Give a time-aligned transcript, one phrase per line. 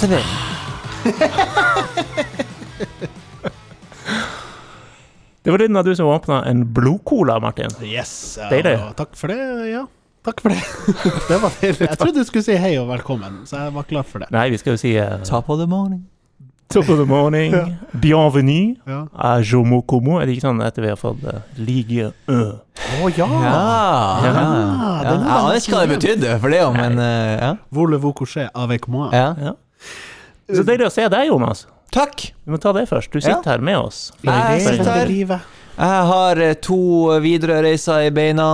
[0.00, 0.24] Enkeltservering.
[5.42, 7.70] Det var lyden av du som åpna en blodcola, Martin.
[7.82, 8.38] Yes.
[8.40, 8.78] Ja, Deilig.
[8.96, 9.36] Takk for det.
[9.70, 9.86] Ja,
[10.24, 10.60] takk for det.
[11.28, 11.86] det var deilig.
[11.88, 14.28] Jeg trodde du skulle si hei og velkommen, så jeg var klar for det.
[14.36, 16.04] Nei, vi skal jo si uh, Top of the morning.
[16.68, 17.56] Top of the morning,
[18.04, 19.06] bienvenue Ja.
[19.16, 20.20] Uh, Jomo Como.
[20.20, 22.60] Er det ikke sånn etter vi har fått uh, Ligue 1?
[23.00, 23.30] Å ja!
[23.32, 24.28] Ja, ja.
[24.28, 24.36] ja.
[24.36, 27.50] er Jeg aner ikke hva det betydde for det, jo, men uh, ja.
[27.72, 29.08] Voulez-vous coucher avec moi?
[29.16, 29.56] ja.
[30.56, 31.66] Så deilig å se deg, Jonas.
[31.94, 32.28] Takk.
[32.44, 33.10] Vi må ta det først.
[33.12, 34.10] Du sitter her med oss.
[34.22, 35.40] Jeg sitter her.
[35.80, 36.76] Jeg har eh, to
[37.24, 38.46] Widerøe-reiser i beina.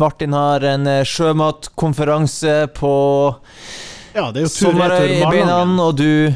[0.00, 2.92] Martin har en eh, sjømatkonferanse på
[4.14, 6.32] Ja, det er jo Sommerøy i beina, og du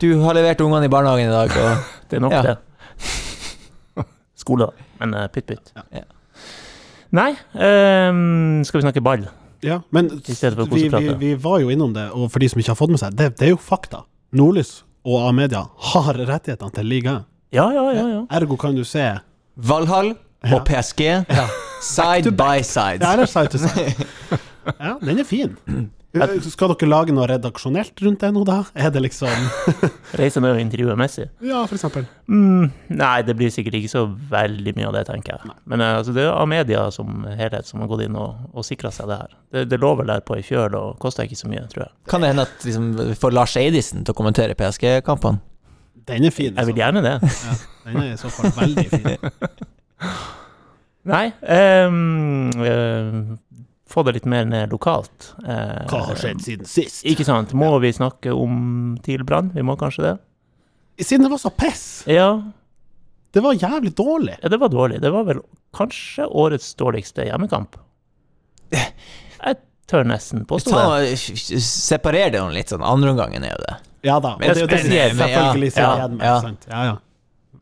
[0.00, 2.42] Du har levert ungene i barnehagen i dag, og Det er nok Ja.
[2.46, 2.56] det.
[4.38, 4.86] Skole, da.
[5.02, 5.74] Men uh, pytt pytt.
[5.92, 6.06] Ja.
[7.12, 9.26] Nei, um, skal vi snakke ball?
[9.64, 12.60] Ja, men I for vi, vi, vi var jo innom det, og for de som
[12.62, 14.04] ikke har fått med seg, det, det er jo fakta.
[14.38, 17.26] Nordlys og A-media har rettighetene til ligaen.
[17.54, 18.06] Ja, ja, ja.
[18.12, 18.22] ja.
[18.38, 19.04] Ergo kan du se
[19.56, 20.12] Valhall
[20.52, 21.02] og PSG
[21.82, 23.00] side by side.
[23.02, 24.08] Ja, eller side to side.
[24.78, 25.56] Ja, den er fin.
[26.08, 28.62] Skal dere lage noe redaksjonelt rundt det nå, da?
[28.72, 29.28] Er det liksom
[30.18, 31.26] Reise med og intervjue Messi?
[31.44, 32.06] Ja, for eksempel.
[32.32, 35.52] Mm, nei, det blir sikkert ikke så veldig mye av det, tenker jeg.
[35.68, 38.92] Men eh, altså, det er media som helhet som har gått inn og, og sikra
[38.94, 39.36] seg det her.
[39.52, 41.94] Det, det lå vel der på ei fjøl og kosta ikke så mye, tror jeg.
[42.08, 45.44] Kan det hende at liksom, vi får Lars Eidisen til å kommentere PSG-kampene?
[46.08, 46.54] Den er fin.
[46.54, 46.80] Jeg vil altså.
[46.80, 47.16] gjerne det.
[47.20, 49.08] Ja, den er i så fall veldig fin.
[51.08, 51.26] Nei,
[51.88, 53.18] um, eh,
[53.88, 55.30] få det litt mer ned lokalt.
[55.44, 57.02] Eh, Hva har skjedd siden sist?
[57.08, 57.54] Ikke sant.
[57.56, 59.50] Må vi snakke om TIL Brann?
[59.54, 60.14] Vi må kanskje det?
[61.06, 62.04] Siden det var så piss.
[62.10, 62.42] Ja,
[63.32, 64.36] Det var jævlig dårlig.
[64.42, 65.00] ja, det var dårlig.
[65.00, 65.40] Det var vel
[65.76, 67.76] kanskje årets dårligste hjemmekamp.
[68.72, 69.56] Jeg
[69.88, 71.16] tør nesten påstå det.
[71.64, 72.82] Separer det litt sånn.
[72.84, 73.76] Andreomgangen er jo det.
[74.08, 74.34] Ja da.
[74.36, 76.26] Og Men det er jo det som selvfølgelig sitter ja, igjen med.
[76.26, 76.40] ja.
[76.44, 76.66] Sant?
[76.70, 76.96] Ja, ja.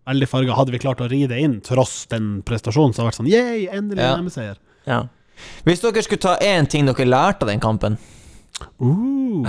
[0.06, 0.54] Veldig farga.
[0.58, 3.30] Hadde vi klart å ri det inn tross den prestasjonen, så hadde det vært sånn
[3.32, 4.10] Yay, endelig Ja.
[4.16, 4.56] hjemmeseier.
[4.86, 4.98] Ja.
[5.66, 7.98] Hvis dere skulle ta én ting dere lærte av den kampen
[8.80, 9.44] Uh.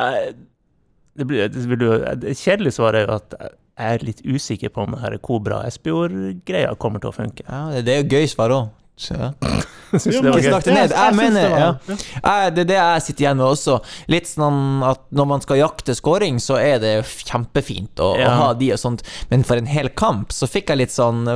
[0.00, 0.32] Eh,
[1.14, 3.34] Det, blir, det, blir, det kjedelige svaret er jo at
[3.78, 7.44] jeg er litt usikker på om det her Kobra Espejord-greia kommer til å funke.
[7.46, 8.72] Ja, det, er jo gøy svar òg.
[9.10, 9.32] Ja.
[9.94, 10.92] Ja, Ikke snakk det ned.
[10.94, 11.70] Jeg mener det ja.
[11.86, 12.50] ja.
[12.50, 13.76] Det er det jeg sitter igjen med også.
[14.10, 16.94] Litt sånn at når man skal jakte scoring, så er det
[17.26, 20.82] kjempefint å, å ha de og sånt, men for en hel kamp så fikk jeg
[20.82, 21.28] litt sånn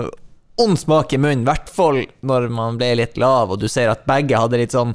[0.58, 3.88] ond smak i munnen, i hvert fall når man ble litt lav, og du ser
[3.92, 4.94] at begge hadde litt sånn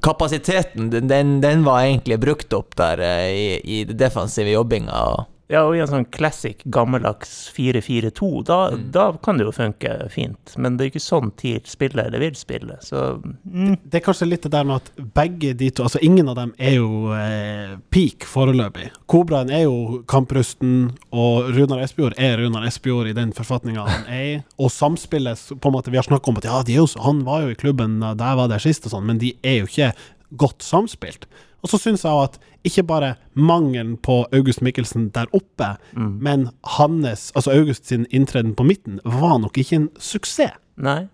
[0.00, 5.26] Kapasiteten, den- den, var egentlig brukt opp der eh, i, i det defensive jobbinga.
[5.52, 8.84] Ja, og i en sånn classic gammeldags 4-4-2, da, Mm.
[8.94, 10.54] da kan det jo funke fint.
[10.56, 14.04] Men det er jo ikke sånn TIL spiller eller vil spille, så mm, Det er
[14.06, 17.12] kanskje litt det der med at begge de to Altså, ingen av dem er jo
[17.12, 18.88] eh, peak foreløpig.
[19.06, 24.24] Kobraen er jo kamprusten, og Runar Espejord er Runar Espejord i den forfatninga han er
[24.24, 24.42] i.
[24.58, 27.20] Og samspillet på en måte Vi har snakka om at ja, de er jo, han
[27.28, 29.66] var jo i klubben da jeg var der sist, og sånn, men de er jo
[29.68, 29.92] ikke
[30.40, 31.26] godt samspilt.
[31.64, 32.34] Og så syns jeg at
[32.68, 38.66] ikke bare mangelen på August Mikkelsen der oppe, men hans, altså August sin inntreden på
[38.68, 40.58] midten, var nok ikke en suksess.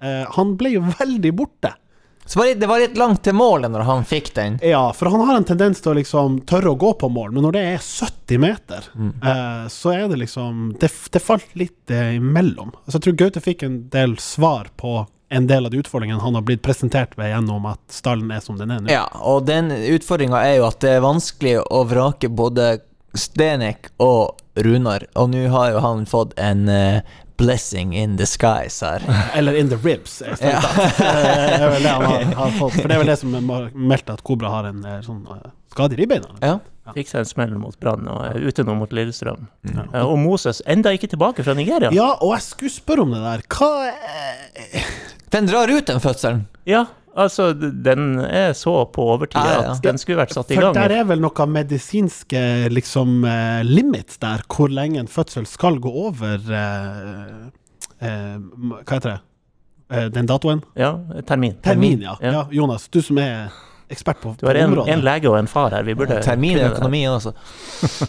[0.02, 1.74] Eh, han ble jo veldig borte.
[2.24, 4.58] så var det, det var litt langt til målet når han fikk den.
[4.62, 7.42] Ja, for han har en tendens til å liksom tørre å gå på mål, men
[7.46, 8.90] når det er 70 meter,
[9.22, 12.74] eh, så er det liksom Det, det falt litt eh, imellom.
[12.84, 16.34] Altså, jeg tror Gaute fikk en del svar på en del av de utfordringene han
[16.34, 18.90] har blitt presentert ved gjennom at stallen er som den er nå.
[18.90, 22.80] Ja, og den utfordringa er jo at det er vanskelig å vrake både
[23.14, 27.00] Stenek og Runar, og nå har jo han fått en eh,
[27.40, 29.00] blessing in disguise her.
[29.34, 30.18] Eller in the ribs.
[30.40, 32.76] det er vel det han har, fått.
[32.76, 35.48] For det er vel det som er meldt at Kobra har en eh, sånn eh,
[35.72, 36.36] skade i ribbeina.
[36.44, 36.58] Ja.
[36.90, 39.44] Fikk seg en smell mot Brann og er ute nå mot Lillestrøm.
[39.68, 39.92] Mm.
[40.02, 41.92] Og Moses enda ikke tilbake fra Nigeria.
[41.94, 43.44] Ja, og jeg skulle spørre om det der.
[43.54, 44.88] Hva er
[45.30, 46.48] Den drar ut, den fødselen.
[46.66, 49.72] Ja, altså, den er så på overtid Ja, ja.
[49.74, 50.70] at den skulle vært satt i gang.
[50.70, 52.42] For der er vel noen medisinske
[52.72, 57.50] liksom uh, limits der, hvor lenge en fødsel skal gå over uh,
[58.00, 58.36] uh,
[58.84, 59.20] Hva heter det?
[60.14, 60.60] Den datoen?
[60.78, 60.92] Ja,
[61.26, 61.56] termin.
[61.64, 62.12] Termin, ja.
[62.22, 62.30] Ja.
[62.30, 62.42] ja.
[62.54, 63.48] Jonas, du som er
[63.90, 65.82] ekspert på, Du har en, en lege og en far her.
[65.82, 66.70] Vi burde Termin i det.
[66.72, 67.32] økonomi også.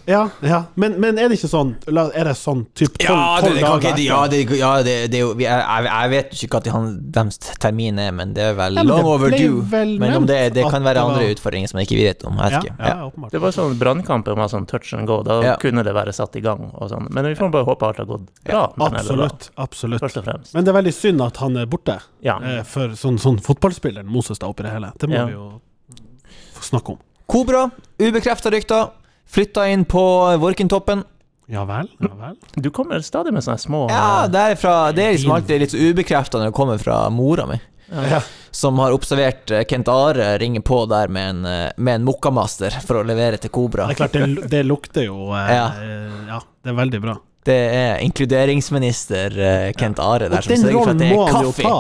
[0.08, 0.64] Ja, ja.
[0.76, 4.02] Men, men er det ikke sånn Er det sånn typ tolv Ja, det, det dager
[4.04, 8.44] ja, det, ja det, det jeg, jeg, vet ikke når deres termin er, men det
[8.52, 9.62] er vel Ja, long overdue.
[9.72, 12.38] vel Men om det, det kan være det andre utfordringer som jeg ikke vet om.
[12.44, 13.30] Jeg Ja, ja, Ja.
[13.32, 15.22] Det var sånn Brannkampen var sånn touch and go.
[15.24, 15.56] Da Ja.
[15.62, 17.08] kunne det være satt i gang og sånn.
[17.10, 18.66] Men vi får bare håpe alt har gått bra.
[18.78, 19.50] Absolutt.
[19.58, 20.02] absolutt.
[20.02, 20.54] Først og fremst.
[20.54, 22.38] Men det er veldig synd at han er borte, Ja.
[22.44, 24.92] eh, for sånn, sånn fotballspilleren Moses da oppi det hele.
[25.00, 25.26] Det må Ja.
[25.26, 25.62] vi jo
[26.66, 27.00] snakke om.
[27.32, 27.70] Kobra,
[28.02, 28.92] ubekrefta rykter.
[29.32, 30.04] Flytta inn på
[30.42, 31.04] Vorkentoppen.
[31.52, 32.36] Ja vel, ja vel.
[32.56, 35.66] Du kommer stadig med sånne små Ja, eh, det er, fra, det er liksom alltid
[35.66, 37.58] litt ubekrefta når det kommer fra mora mi.
[37.92, 38.22] Ja.
[38.52, 42.78] Som har observert eh, Kent Are ringe på der med en, eh, med en Mokkamaster
[42.86, 43.90] for å levere til Kobra.
[43.90, 45.68] Det er klart, det, det lukter jo eh, Ja.
[46.30, 46.40] ja.
[46.64, 47.18] det er veldig bra.
[47.44, 49.36] Det er inkluderingsminister
[49.74, 51.54] Kent Are der Og som den sørger for at rollen det må er han jo
[51.58, 51.78] ta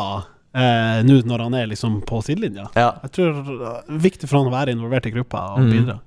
[0.54, 2.70] eh, nå når han er liksom på sidelinja.
[2.76, 2.94] Ja.
[3.04, 5.72] Jeg tror det er viktig for han å være involvert i gruppa og Mm.
[5.72, 6.00] bidra.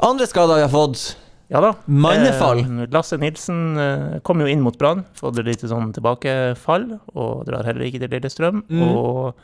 [0.00, 1.16] Andre skader vi har fått.
[1.52, 1.74] Ja da.
[1.86, 2.60] Mannefall.
[2.64, 7.44] Eh, Lasse Nilsen eh, kom jo inn mot Brann, fått et lite sånn tilbakefall, og
[7.46, 8.62] drar heller ikke til Lillestrøm.
[8.70, 8.82] Mm.
[8.88, 9.34] Og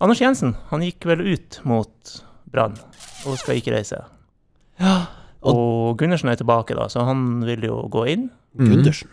[0.00, 2.16] Anders Jensen, han gikk vel ut mot
[2.50, 2.74] Brann,
[3.26, 4.00] og skal ikke reise.
[5.42, 8.26] Og Gundersen er tilbake, da, så han vil jo gå inn.
[8.58, 8.66] Mm.
[8.74, 9.08] Gundersen.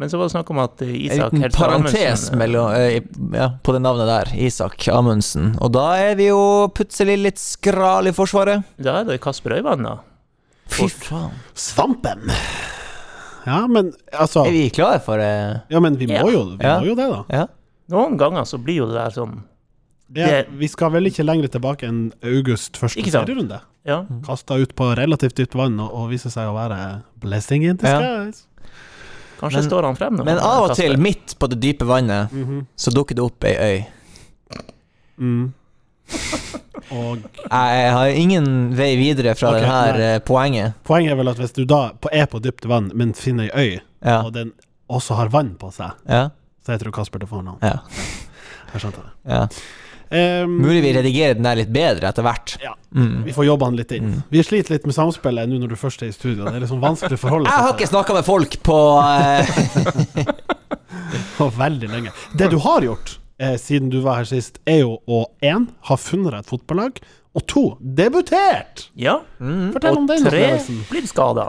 [0.00, 2.72] Men så var det snakk om at eh, En Isak liten parentes Amundsen, eh, mellom,
[2.74, 4.32] eh, ja, på det navnet der.
[4.42, 5.52] Isak Amundsen.
[5.62, 8.64] Og da er vi jo plutselig litt skral i forsvaret.
[8.82, 9.96] Da er det Kasper Øyvand, da.
[10.72, 11.32] Fy faen.
[11.54, 12.28] Svampen!
[13.46, 15.30] Ja, men altså Er vi klare for det?
[15.72, 16.26] Ja, men vi må Ja.
[16.30, 16.78] jo, vi Ja.
[16.80, 17.24] må jo det, da.
[17.30, 17.46] Ja.
[17.90, 19.42] Noen ganger så blir jo det der sånn
[20.14, 23.60] Ja, Det- vi skal vel ikke lenger tilbake enn august første serierunde.
[23.84, 24.04] Ja.
[24.26, 28.30] Kasta ut på relativt dypt vann og, og viser seg å være blessing in Ja.
[29.40, 30.24] Kanskje Men- står han frem nå.
[30.24, 32.66] Men av og til, midt på det dype vannet, Mhm.
[32.76, 33.86] så dukker det opp ei øy.
[35.18, 35.52] mm.
[36.92, 37.18] Og
[37.50, 40.00] Jeg har ingen vei videre fra okay, det her nei.
[40.14, 40.74] eh, poenget.
[40.84, 43.80] poenget er vel at hvis du da er på dypt vann, men finner ei øy,
[44.04, 44.22] Ja.
[44.22, 44.52] og den
[44.90, 46.28] også har vann på seg, Ja.
[46.66, 47.58] så heter du Kasper til fornavn.
[47.62, 47.78] ja.
[48.74, 49.12] Jeg skjønte det.
[49.26, 49.46] ja.
[50.12, 52.58] Um, Mulig vi redigerer den der litt bedre etter hvert.
[52.60, 52.74] Ja.
[52.92, 53.22] Mm.
[53.24, 54.10] Vi får jobba den litt inn.
[54.10, 54.18] Mm.
[54.34, 56.44] Vi sliter litt med samspillet nå når du først er i studio.
[56.44, 58.78] Det er liksom vanskelig å forholde Jeg har ikke snakka med folk på
[61.40, 61.48] uh...
[61.62, 62.12] veldig lenge.
[62.36, 65.96] Det du har gjort eh, siden du var her sist, er jo å én ha
[65.96, 67.00] funnet deg et fotballag,
[67.32, 68.90] og to debutert!
[68.98, 69.14] Ja.
[69.40, 69.70] mm.
[69.72, 70.42] Fortell om Og den tre
[70.90, 71.46] blir skada.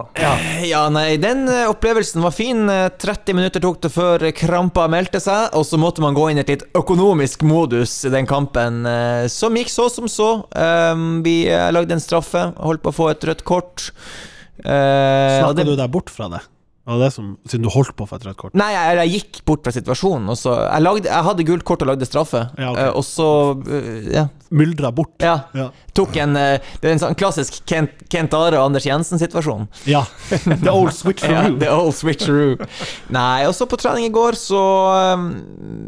[0.64, 2.64] Ja, nei, den eh, opplevelsen var fin.
[2.72, 6.40] Eh, 30 minutter tok det før krampa meldte seg, og så måtte man gå inn
[6.40, 10.32] i et litt økonomisk modus i den kampen, eh, som gikk så som så.
[11.26, 13.90] Vi eh, lagde en straffe, holdt på å få et rødt kort.
[14.64, 16.46] Snakka du deg bort fra det?
[16.84, 18.56] Var det det som, siden du holdt på for et rødt kort?
[18.60, 21.82] Nei, jeg, jeg gikk bort fra situasjonen, og så Jeg, lagde, jeg hadde gult kort
[21.86, 22.80] og lagde straffe, Ja, ok.
[22.82, 23.28] eh, og så
[23.72, 24.26] eh, Ja.
[24.54, 25.14] Myldra bort?
[25.24, 25.38] ja.
[25.56, 25.70] Ja.
[25.96, 29.70] Tok en eh, Det er en sånn klassisk Kent, Kent Are og Anders Jensen-situasjon.
[29.88, 30.02] ja.
[30.66, 31.32] The old switcheroo.
[31.32, 32.60] Ja, the old switcheroo.
[33.16, 34.60] Nei, og så på trening i går, så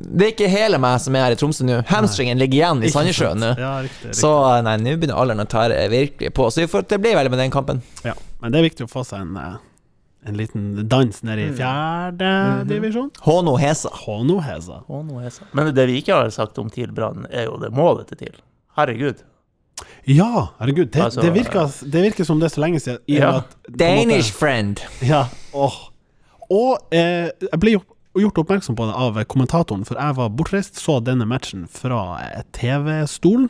[0.08, 1.82] Det er ikke hele meg som er her i Tromsø nå.
[1.92, 3.52] Hamstringen ligger igjen i Sandnessjøen nå.
[3.60, 4.14] Ja, riktig.
[4.14, 4.20] riktig.
[4.24, 4.32] Så
[4.64, 6.48] nei, nå begynner alderen å ta virkelig på.
[6.56, 7.84] Så vi får, det blir veldig med den kampen.
[8.08, 8.16] Ja.
[8.40, 9.36] Men det er viktig å få seg en,
[10.26, 12.68] en liten dans nede i fjerde Mhm.
[12.68, 13.12] divisjon.
[13.22, 13.90] Håno Hesa.
[14.06, 14.82] Håno Hesa.
[14.88, 15.46] Håno Hesa.
[15.54, 18.36] Men det vi ikke har sagt om TIL Brann, er jo det målet til TIL.
[18.78, 19.22] Herregud.
[20.08, 20.92] Ja, herregud.
[20.92, 23.00] Det, Altså, det, virker, det virker som det er så lenge siden.
[23.08, 23.38] I Ja.
[23.38, 24.80] at Danish måte- friend.
[25.02, 25.90] Ja, åh.
[26.50, 30.76] Og eh, jeg ble gjort, gjort oppmerksom på det av kommentatoren, for jeg var bortreist,
[30.80, 33.50] så denne matchen fra eh, TV-stolen.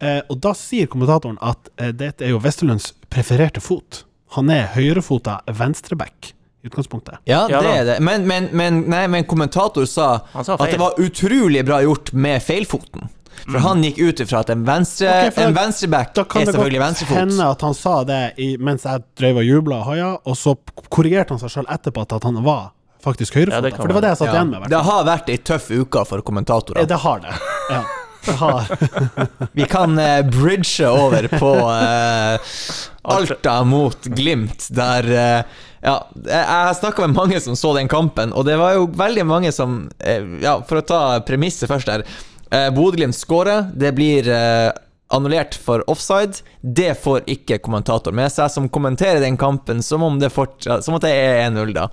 [0.00, 4.04] Eh, og da sier kommentatoren at eh, dette er jo Westerlunds prefererte fot.
[4.36, 6.32] Han er høyrefota venstreback
[6.62, 7.18] i utgangspunktet.
[7.26, 8.00] Ja, Ja det er det.
[8.04, 12.42] Men, men, men, nei, men kommentator sa, sa at det var utrolig bra gjort med
[12.44, 13.08] feilfoten.
[13.50, 16.42] For han gikk ut ifra at en, venstre, Ok, for en da- venstreback Da kan
[16.42, 17.16] er det selvfølgelig godt venstrefot.
[17.16, 20.52] hende at han sa det i, mens jeg drev og jubla og og så
[20.92, 22.72] korrigerte han seg sjøl etterpå at han var
[23.02, 23.62] faktisk Ja, høyrefota.
[23.64, 24.34] det for det var det jeg satt Ja.
[24.34, 24.68] igjen med.
[24.68, 26.86] Det har vært ei tøff uke for kommentatorer.
[26.86, 27.32] Det har det.
[27.70, 27.82] Ja.
[29.52, 32.54] Vi kan eh, bridge over på eh,
[33.02, 35.42] Alta mot Glimt, der eh,
[35.80, 38.90] Ja, jeg jeg har snakka med mange som så den kampen, og det var jo
[39.00, 42.04] veldig mange som eh, Ja, for å ta premisset først der.
[42.50, 43.70] Eh, Bodø-Glimt skårer.
[43.72, 44.68] Det blir eh,
[45.10, 46.40] annullert for offside.
[46.60, 50.96] Det får ikke kommentator med seg, som kommenterer den kampen som om det fortsatt Som
[50.98, 51.88] at det er 1-0, da.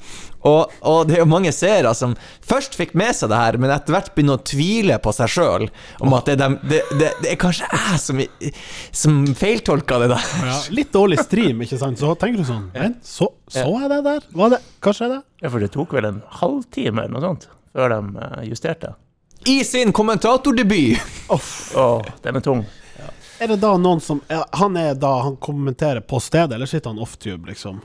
[0.48, 2.14] Og, og det er jo mange seere som
[2.46, 5.68] først fikk med seg det her, men etter hvert begynner å tvile på seg sjøl.
[6.04, 8.22] Om at det er, dem, det, det, det er kanskje jeg som,
[9.04, 10.32] som feiltolka det der.
[10.48, 12.00] Ja, litt dårlig stream, ikke sant?
[12.00, 14.32] Så tenker du sånn Men så, så jeg det der?
[14.38, 15.22] Var det Hva skjedde?
[15.42, 18.96] Ja, for det tok vel en halvtime eller noe sånt før de eh, justerte.
[19.46, 20.98] I sin kommentatordebut!
[21.30, 21.86] Oh, Å,
[22.24, 22.64] den er tung.
[23.40, 26.90] Er det da noen som ja, Han er da Han kommenterer på stedet, eller sitter
[26.94, 27.82] han off-tube, liksom?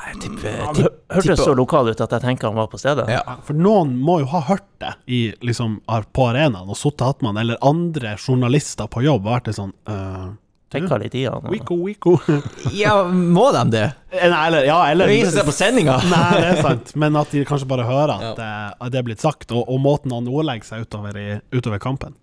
[0.00, 3.04] Jeg tipper, tipp- hørtes så lokal ut at jeg tenker han var på stedet.
[3.12, 3.20] Ja.
[3.44, 5.80] For noen må jo ha hørt det i, liksom,
[6.16, 9.74] på arenaen og sittet attmed han, eller andre journalister på jobb og vært litt sånn
[9.90, 10.30] uh,
[10.70, 11.42] Tenka litt i han.
[11.50, 12.14] Wiko, wiko.
[12.78, 13.82] ja, må de det?
[14.14, 15.96] Nei, eller Ja, Det eller er ingen som ser på sendinga.
[16.14, 19.06] Nei, det er sant, men at de kanskje bare hører at, det, at det er
[19.10, 21.28] blitt sagt, og, og måten han ordlegger seg utover, i,
[21.58, 22.14] utover kampen.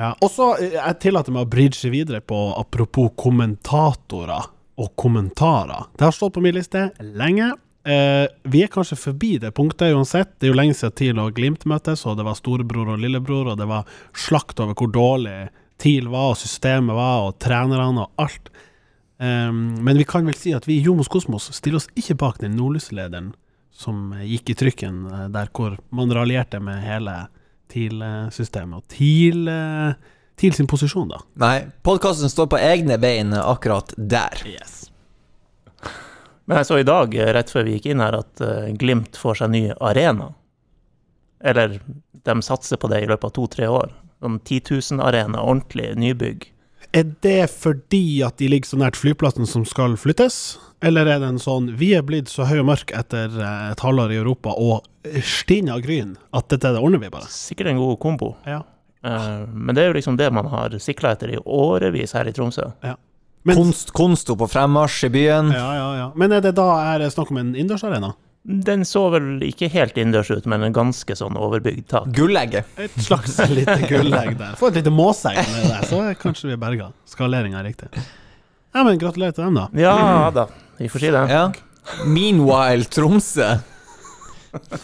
[0.00, 5.90] Ja, og så eh, jeg tillater meg å bridge videre på apropos kommentatorer og kommentarer.
[5.94, 7.52] Det har stått på min liste lenge.
[7.86, 10.32] Eh, vi er kanskje forbi det punktet uansett.
[10.38, 13.52] Det er jo lenge siden TIL og Glimt møttes, og det var storebror og lillebror,
[13.52, 13.86] og det var
[14.18, 15.36] slakt over hvor dårlig
[15.82, 18.50] TIL var, og systemet var, og trenerne og alt.
[19.22, 22.42] Eh, men vi kan vel si at vi i Jomos Kosmos stiller oss ikke bak
[22.42, 23.34] den nordlyslederen
[23.74, 27.26] som eh, gikk i trykken eh, der hvor man raljerte med hele
[27.72, 29.94] TIL-systemet, og TIL, eh,
[30.40, 31.20] TIL sin posisjon, da.
[31.40, 31.56] Nei,
[31.86, 34.42] podkasten står på egne bein akkurat der.
[36.44, 39.16] Men jeg så i dag, eh, rett før vi gikk inn her, at eh, Glimt
[39.16, 40.34] får seg ny arena.
[41.44, 41.78] Eller
[42.24, 43.92] de satser på det i løpet av to-tre år.
[44.24, 46.50] Sånn 10 000-arena, ordentlig nybygg.
[46.94, 51.30] Er det fordi at de ligger så nært flyplassen som skal flyttes, eller er det
[51.32, 54.54] en sånn Vi er blitt så høye og mørke etter eh, et halvår i Europa
[54.54, 54.84] og
[55.22, 57.28] Stina Gryn at dette det ordner vi bare?
[57.30, 58.34] Sikkert en god kombo.
[58.48, 58.62] Ja.
[59.04, 62.32] Eh, Men det er jo liksom det man har sikla etter i årevis her i
[62.32, 62.70] Tromsø.
[63.44, 65.50] Men, Konst, Konsto på fremmarsj i byen.
[65.52, 66.06] ja, ja, ja.
[66.16, 68.14] Men er det da er det snakk om en innendørsarena?
[68.44, 72.08] Den så vel ikke helt innendørs ut, men en ganske sånn overbygd tak.
[72.16, 72.64] Gullegget.
[72.80, 74.56] Et slags lite gullegg der.
[74.60, 76.88] Få et lite måsegg med det, så er kanskje vi er berga.
[77.08, 77.88] Skaleringa er riktig.
[78.74, 79.68] Ja, men gratulerer til dem, da.
[79.76, 80.46] Ja da,
[80.80, 81.22] vi får si det.
[81.32, 81.44] Ja.
[82.08, 83.52] Meanwhile, Tromsø.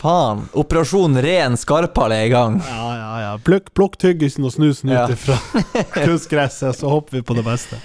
[0.00, 0.44] Faen.
[0.58, 2.58] Operasjon ren skarphale er i gang.
[2.66, 3.32] Ja, ja, ja.
[3.44, 5.04] Plukk, plukk tyggisen og snusen Ja.
[5.06, 5.36] ut ifra
[6.04, 7.78] kunstgresset, så håper vi på det beste.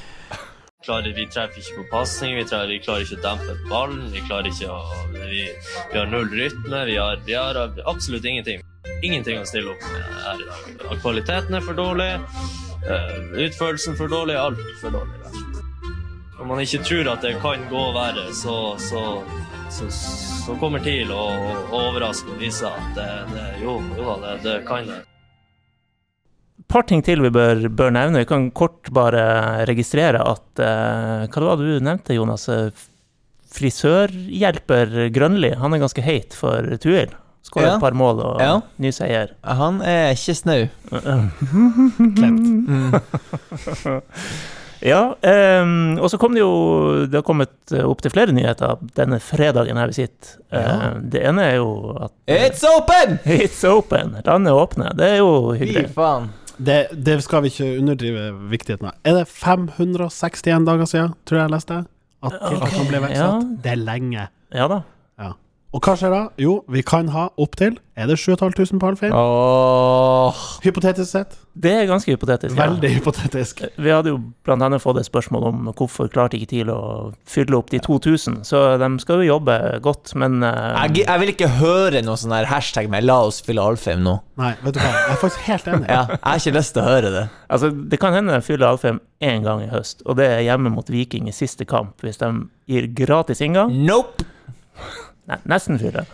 [0.85, 4.49] klarer, vi treffer ikke på pasning, vi, vi klarer ikke å dempe ballen, vi klarer
[4.51, 4.81] ikke å
[5.15, 5.47] Vi,
[5.91, 7.57] vi har null rytme, vi har, vi har
[7.89, 8.61] absolutt ingenting.
[9.03, 10.99] Ingenting å stille opp med her i dag.
[11.01, 12.11] Kvaliteten er for dårlig,
[12.85, 13.15] eh,
[13.47, 15.21] utførelsen for dårlig, alt for dårlig.
[16.37, 19.01] Når man ikke tror at det kan gå verre, så, så,
[19.69, 19.89] så,
[20.45, 24.36] som kommer TIL å å overraske og vise at det, det, jo, jo da, det,
[24.45, 25.00] det kan det.
[26.60, 28.22] Et par ting til vi bør, bør nevne.
[28.24, 32.48] Vi kan kort bare registrere at eh, Hva det var det du nevnte, Jonas?
[32.50, 32.69] Eh,
[33.55, 37.13] Frisørhjelper Grønli, han er ganske heit for Tuil.
[37.45, 37.75] Skåra Ja.
[37.75, 38.55] et par mål og Ja.
[38.81, 39.36] ny seier.
[39.45, 40.65] Han er ikke snau.
[42.17, 42.48] Klemt.
[44.85, 45.15] Ja,
[45.63, 49.17] um, og så kom det jo Det har kommet eh, opp til flere nyheter denne
[49.23, 50.35] fredagen her vi sitter.
[50.53, 50.61] Ja.
[50.61, 53.17] Uh, det ene er jo at It's open!
[53.25, 54.17] It's open!
[54.25, 54.91] Landet er åpne.
[54.97, 55.87] Det er jo hyggelig.
[55.89, 56.29] Fy faen.
[56.55, 58.99] Det, det skal vi ikke underdrive viktigheten av.
[59.03, 61.79] Er det 561 dager siden, tror jeg jeg leste,
[62.23, 63.41] at tiltakene ble iverksatt?
[63.41, 63.63] ja.
[63.65, 64.27] Det er lenge.
[64.55, 64.83] Ja da.
[65.75, 66.22] Og hva skjer da?
[66.39, 69.12] Jo, vi kan ha opptil Er det 7500 på Alfheim?
[69.15, 70.38] Åh.
[70.63, 71.36] Hypotetisk sett.
[71.55, 72.55] Det er ganske hypotetisk.
[72.55, 72.65] ja.
[72.67, 73.62] Veldig hypotetisk.
[73.79, 74.17] Vi hadde jo
[74.51, 76.79] annet fått et spørsmål om hvorfor klarte ikke TIL å
[77.27, 80.75] fylle opp de 2000, så de skal jo jobbe godt, men uh...
[80.84, 84.17] Jeg, jeg vil ikke høre noe sånn her hashtag med 'la oss fylle Alfheim' nå.
[84.44, 85.89] Nei, vet du hva, jeg er faktisk helt enig.
[85.96, 87.25] Ja, jeg har ikke lyst til å høre det.
[87.48, 90.75] altså, det kan hende de fyller Alfheim én gang i høst, og det er hjemme
[90.75, 92.32] mot Viking i siste kamp, hvis de
[92.67, 93.72] gir gratis inngang.
[93.88, 94.34] Nope!
[95.27, 96.05] Nei, nesten fire.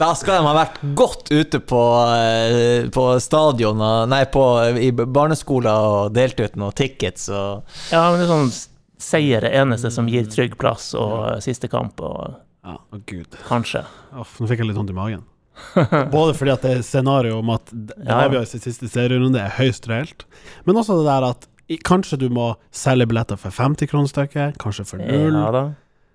[0.00, 1.80] Da skal de ha vært godt ute på,
[2.16, 4.44] eh, på stadion og Nei, på,
[4.80, 8.52] i barneskoler og delt ut noen tickets og Ja, men det er sånn
[9.00, 12.34] seier det eneste som gir trygg plass, og siste kamp, og
[12.64, 13.36] Ja, oh, gud.
[13.48, 13.84] kanskje.
[14.16, 15.22] Off, nå fikk jeg litt vondt i magen.
[16.12, 18.22] Både fordi at det er scenario om at det Ja.
[18.28, 20.24] avgjøres i siste serierunde er høyst reelt,
[20.64, 21.46] men også det der at
[21.86, 25.36] kanskje du må selge billetter for 50 kroner stykket, kanskje for null.
[25.36, 25.64] Ja da.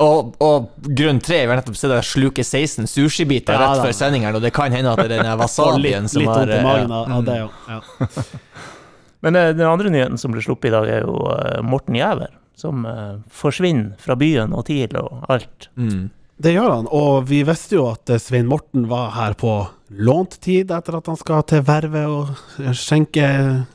[0.04, 4.44] Og, og grunn tre er nettopp å sluke 16 sushibiter Ja, rett før sendingen, og
[4.44, 6.92] det kan hende at det er den wasabien litt, som litt har vondt i magen
[6.92, 6.98] ja.
[6.98, 7.62] av, av det òg.
[7.72, 8.26] Ja.
[9.26, 12.36] Men eh, den andre nyheten som ble sluppet i dag, er jo eh, Morten Jæver,
[12.60, 15.70] som eh, forsvinner fra byen og TIL og alt.
[15.80, 16.10] Mm.
[16.44, 19.54] Det gjør han, og vi visste jo at Svein Morten var her på
[19.96, 23.30] lånt tid etter at han skal til Vervet og skjenke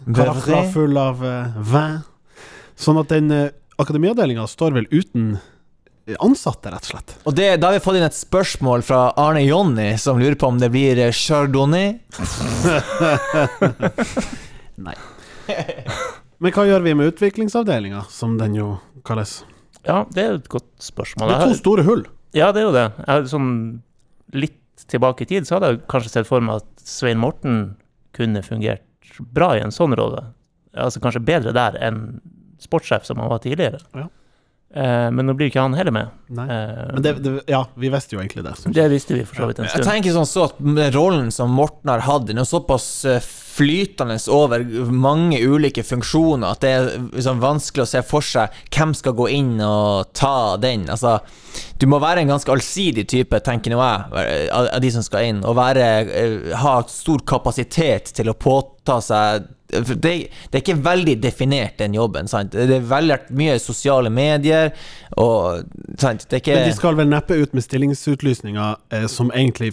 [0.05, 2.03] karakterer full av uh, vin.
[2.77, 3.47] Sånn at den uh,
[3.81, 5.39] akademiavdelinga står vel uten
[6.21, 7.15] ansatte, rett og slett.
[7.29, 10.49] Og det, da har vi fått inn et spørsmål fra Arne Jonny, som lurer på
[10.51, 11.99] om det blir eh, chardonnay.
[14.87, 14.97] Nei.
[16.41, 18.73] Men hva gjør vi med utviklingsavdelinga, som den jo
[19.07, 19.43] kalles?
[19.85, 21.31] Ja, det er jo et godt spørsmål.
[21.31, 22.05] Det er to store hull.
[22.37, 22.87] Ja, det er jo det.
[23.05, 23.51] Jeg sånn
[24.37, 24.57] litt
[24.91, 27.75] tilbake i tid, så hadde jeg kanskje sett for meg at Svein Morten
[28.17, 28.87] kunne fungert
[29.35, 30.31] bra i en sånn rolle.
[30.73, 32.21] Altså kanskje bedre der enn
[32.63, 33.81] sportssjef som han var tidligere.
[33.97, 34.07] Ja.
[34.71, 36.11] Eh, men nå blir ikke han heller med.
[36.31, 36.37] Eh,
[36.95, 38.53] Men det, det, ja, vi visste jo egentlig det.
[38.77, 39.83] det visste vi for så vidt en stund.
[39.83, 43.19] Jeg tenker sånn så at rollen som Morten har hatt, den er såpass eh,
[43.51, 44.63] flytende over
[44.95, 49.27] mange ulike funksjoner at det er liksom vanskelig å se for seg hvem skal gå
[49.35, 50.87] inn og ta den.
[50.87, 51.17] Altså,
[51.83, 55.43] du må være en ganske allsidig type, tenker nå jeg, av de som skal inn,
[55.43, 55.89] og være,
[56.63, 60.13] ha stor kapasitet til å påta seg det,
[60.51, 62.29] det er ikke veldig definert, den jobben.
[62.29, 62.53] sant?
[62.53, 64.73] Det er veldig mye sosiale medier,
[65.19, 65.65] og
[66.57, 69.73] Men de skal vel neppe ut med stillingsutlysninger eh, som egentlig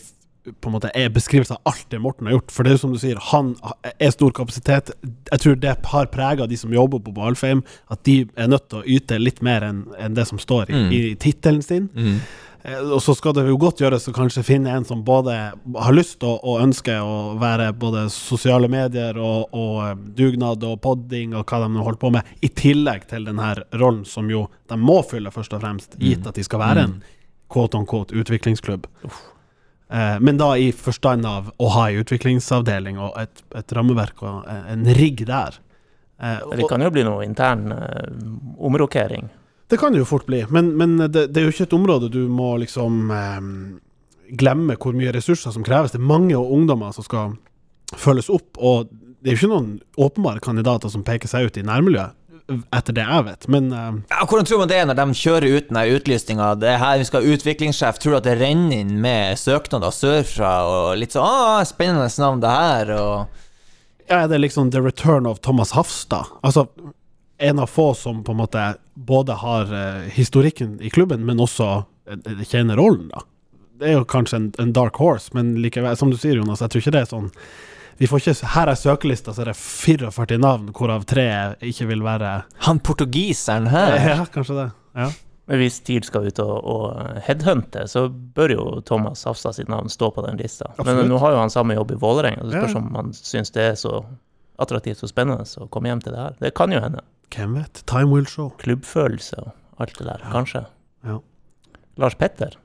[0.61, 2.51] på en måte er beskrivelsen av alt det Morten har gjort.
[2.55, 3.53] For det er jo som du sier, han
[3.99, 4.91] er stor kapasitet.
[5.31, 8.79] Jeg tror det har prega de som jobber på Alfheim, at de er nødt til
[8.81, 10.91] å yte litt mer enn en det som står i, Mm.
[10.93, 11.89] i tittelen sin.
[11.95, 12.19] Mm.
[12.63, 15.31] Eh, Og så skal det jo godt gjøres å kanskje finne en som både
[15.75, 20.81] har lyst og, og ønsker å være både sosiale medier og, og eh, dugnad og
[20.81, 24.29] podding og hva de nå holder på med, i tillegg til den her rollen som
[24.29, 26.97] jo de må fylle, først og fremst, gitt at de skal være en
[27.49, 28.87] quote on quote utviklingsklubb.
[29.05, 29.09] Eh,
[30.19, 34.65] men da i forstand av å ha en utviklingsavdeling og et, et rammeverk og eh,
[34.73, 35.55] en rigg der.
[36.19, 38.09] Eh, Det kan jo bli noe intern eh,
[38.57, 39.29] omrokering.
[39.69, 42.09] det kan det jo fort bli, men, men det, det er jo ikke et område
[42.11, 43.47] du må liksom eh,
[44.39, 45.91] glemme hvor mye ressurser som kreves.
[45.95, 47.37] Det er mange ungdommer som skal
[47.95, 51.63] følges opp, og det er jo ikke noen åpenbare kandidater som peker seg ut i
[51.67, 52.16] nærmiljøet,
[52.47, 53.47] etter det jeg vet.
[53.51, 53.89] Men uh...
[54.11, 56.51] Ja, hvordan tror man det er når de kjører ut den utlysninga?
[56.61, 57.99] Det er her vi skal ha utviklingssjef.
[57.99, 62.43] Tror du at det renner inn med søknader sørfra og litt sånn Å, spennende navn,
[62.43, 63.43] det her, og
[64.07, 66.31] ja, er det liksom the return of Thomas Hafstad?
[66.41, 66.67] Altså
[67.37, 71.67] en av få som på en måte både har eh, historikken i klubben, men også
[72.09, 73.25] eh, kjenner rollen, da.
[73.77, 76.73] Det er jo kanskje en, en dark horse, men likevel, som du sier, Jonas, jeg
[76.73, 77.27] tror ikke det er sånn
[77.97, 81.27] vi får ikke, Her er søkelista, så er det 44 navn, hvorav tre
[81.65, 84.67] ikke vil være Han portugiseren her Ja, kanskje det.
[84.97, 85.07] Ja.
[85.47, 89.87] Men hvis TIL skal ut og, og headhunte, så bør jo Thomas Hafstad sitt navn
[89.89, 90.65] stå på den lista.
[90.73, 90.97] Absolutt.
[90.99, 92.81] Men nå har jo han samme jobb i Vålerenga, så spørs Ja.
[92.81, 93.93] om han syns det er så
[94.59, 96.35] attraktivt og spennende å komme hjem til det her.
[96.41, 96.99] Det kan jo hende.
[97.31, 97.83] Hvem vet?
[97.87, 98.49] Time will show.
[98.59, 100.65] Klubbfølelse og alt det der, kanskje.
[101.07, 101.19] Ja.
[101.97, 102.57] Lars Petter.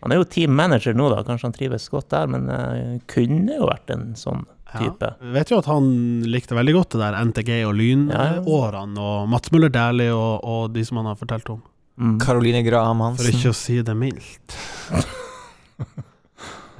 [0.00, 1.20] Han er jo team manager nå, da.
[1.26, 5.08] Kanskje han trives godt der, men uh, kunne jo vært en sånn type.
[5.18, 5.32] Ja.
[5.34, 5.90] Vet jo at han
[6.30, 10.84] likte veldig godt det der NTG og Lyn-årene, og Mats Møller Dæhlie og, og de
[10.86, 11.60] som han har fortalt om.
[12.00, 12.14] Mm.
[12.22, 14.54] Caroline Graham For ikke å si det mildt.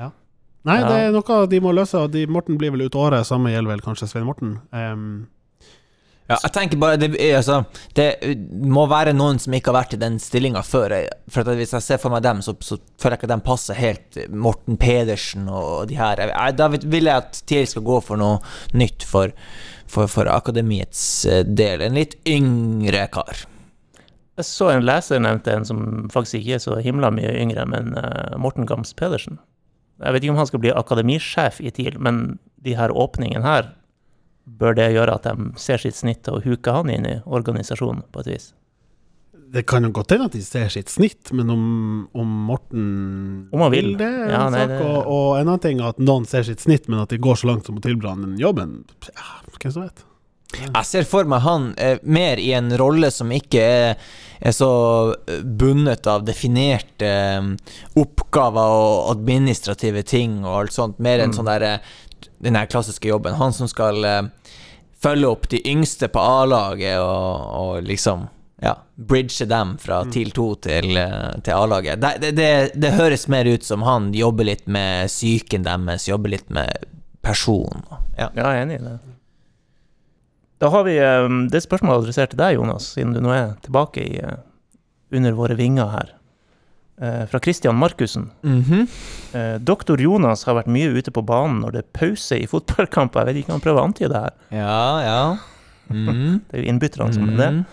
[0.00, 0.10] ja.
[0.64, 0.86] Nei, Ja.
[0.88, 3.26] det er noe de må løse, og de, Morten blir vel ut året.
[3.28, 4.58] Samme gjelder vel kanskje Svein Morten.
[4.72, 5.26] Em,
[6.30, 7.64] Ja, jeg tenker bare Det, altså,
[7.98, 8.06] det
[8.50, 10.94] må være noen som ikke har vært i den stillinga før.
[11.30, 13.48] For at Hvis jeg ser for meg dem, så, så føler jeg ikke at de
[13.48, 14.20] passer helt.
[14.30, 16.22] Morten Pedersen og de her.
[16.22, 18.38] Jeg, jeg, da vil jeg at TIL skal gå for noe
[18.78, 19.34] nytt for,
[19.90, 21.82] for, for akademiets eh, del.
[21.82, 23.44] En litt yngre kar.
[24.38, 25.82] Jeg så en leser nevnte en som
[26.14, 29.40] faktisk ikke er så himla mye yngre, men uh, Morten Gams Pedersen.
[30.00, 33.74] Jeg vet ikke om han skal bli akademisjef i TIL, men de her åpningene her,
[34.46, 38.20] bør det gjøre at de ser sitt snitt og huker han inn i organisasjonen på
[38.24, 38.52] et vis?
[39.50, 41.62] det kan jo godt hende at de ser sitt snitt, men om,
[42.14, 43.80] om Morten Om vil.
[43.88, 43.96] vil.
[43.98, 44.68] det, er en Ja, nei, sak.
[44.68, 47.18] det- Og, og en annen ting er at noen ser sitt snitt, men at de
[47.18, 48.84] går så langt som å tilby han den jobben.
[49.10, 50.04] Ja, hvem som vet?
[50.54, 53.96] Jeg ser for meg han eh, mer i en rolle som ikke er,
[54.40, 54.70] er så
[55.26, 57.50] eh, bundet av definerte eh,
[57.98, 60.98] oppgaver og administrative ting og alt sånt.
[61.02, 61.36] Mer en Mm.
[61.40, 61.78] sånn der eh,
[62.40, 63.34] den klassiske jobben.
[63.38, 64.22] Han som skal eh,
[65.02, 68.28] følge opp de yngste på A-laget og, og liksom
[68.60, 72.00] ja, bridge dem fra TIL 2 til, eh, til A-laget.
[72.00, 76.36] Det, det, det, det høres mer ut som han jobber litt med psyken deres, jobber
[76.36, 76.88] litt med
[77.24, 77.84] personen.
[77.90, 78.02] Ja.
[78.20, 78.98] Ja, jeg er enig i det.
[80.60, 84.02] Da har vi um, det spørsmålet adressert til deg, Jonas, siden du nå er tilbake
[84.04, 84.42] i, uh,
[85.16, 86.10] under våre vinger her.
[87.00, 88.30] Eh, Fra Christian Markussen.
[88.42, 89.58] Mm -hmm.
[89.58, 93.20] Doktor Jonas har vært mye ute på banen når det er pause i fotballkamper.
[93.20, 94.32] Jeg vet ikke om han prøver å antyde det her.
[94.50, 95.36] Ja, ja.
[95.88, 96.40] Mhm.
[96.50, 97.50] Det er jo innbytterne som er det.
[97.52, 97.64] Mhm.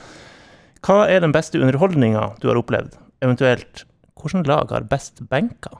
[0.82, 2.96] Hva er den beste underholdninga du har opplevd?
[3.22, 3.84] Eventuelt,
[4.16, 5.78] hvilket lag har best benker?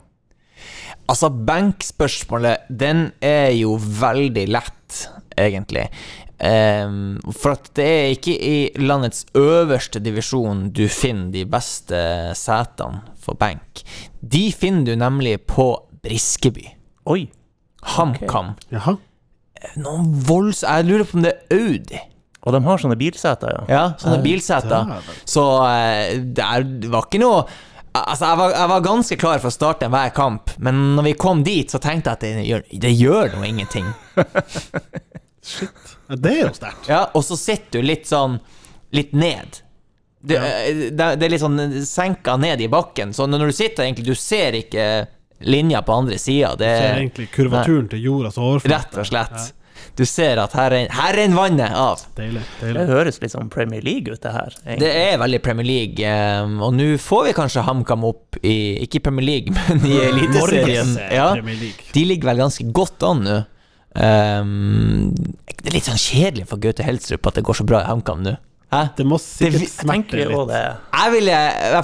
[1.08, 5.88] Altså, bankspørsmålet, den er jo veldig lett, egentlig.
[6.38, 12.02] Um, for at det er ikke i landets øverste divisjon du finner de beste
[12.38, 13.84] setene for benk.
[14.22, 15.70] De finner du nemlig på
[16.06, 16.66] Briskeby.
[17.12, 17.28] Oi!
[17.96, 18.56] HamKam.
[18.72, 18.98] Okay.
[19.82, 20.64] Noen volds...
[20.66, 22.04] Jeg lurer på om det er Audi.
[22.48, 23.64] Og de har sånne bilseter, ja.
[23.68, 24.92] Ja, sånne bilseter.
[25.28, 26.46] Så eh, det,
[26.88, 27.48] var ikke noe
[27.98, 31.14] Altså, jeg var, jeg var ganske klar for å starte enhver kamp, men når vi
[31.18, 33.88] kom dit, så tenkte jeg at det gjør, det gjør noe ingenting.
[35.48, 35.96] Shit.
[36.14, 36.92] Det er jo sterkt.
[36.92, 38.38] Ja, og så sitter du litt sånn
[38.96, 39.58] Litt ned.
[40.28, 43.86] Det, eh, det, det er litt sånn senka ned i bakken, så når du sitter
[43.88, 44.88] egentlig Du ser ikke
[45.48, 46.56] linja på andre sida.
[46.58, 48.74] Du Det er er egentlig kurvaturen til jordas overflate.
[48.74, 49.54] rett og slett.
[49.98, 50.70] Du ser at her
[51.16, 52.02] renner vannet av.
[52.18, 52.42] Deilig.
[52.62, 54.54] Det høres litt som Premier League ut, det her.
[54.66, 54.80] egentlig.
[54.84, 59.02] Det er veldig Premier League, eh, og nå får vi kanskje HamKam opp i Ikke
[59.06, 60.98] Premier League, men i Eliteserien.
[60.98, 61.30] Eh, Ja,
[61.94, 63.38] de ligger vel ganske godt an nå.
[63.98, 65.14] Um,
[65.48, 68.22] det er litt sånn kjedelig for Gaute Helstrup at det går så bra i HamKam
[68.26, 68.36] nå.
[68.74, 68.82] Hæ?
[68.98, 70.52] Det må sikkert Det- smerte litt.
[70.52, 71.36] Jeg ville,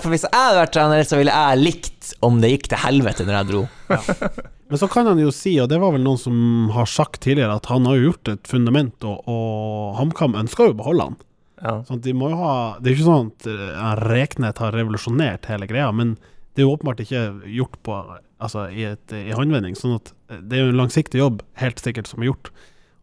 [0.04, 3.38] Hvis jeg hadde vært trener, så ville jeg likt om det gikk til helvete når
[3.40, 3.62] jeg dro.
[4.70, 7.56] Men så kan han jo si, og det var vel noen som har sagt tidligere,
[7.56, 11.18] at han har gjort et fundament, og, og HamKam ønsker jo å beholde han.
[11.64, 11.76] Ja.
[11.88, 15.68] Sånn de må jo ha Det er ikke sånn at eh, Reknet har revolusjonert hele
[15.70, 16.18] greia, men
[16.54, 17.22] det er jo åpenbart ikke
[17.54, 18.00] gjort på
[18.44, 19.78] Altså i, et, i håndvending.
[19.80, 22.50] Sånn at eh, det er jo en langsiktig jobb, helt sikkert, som er gjort.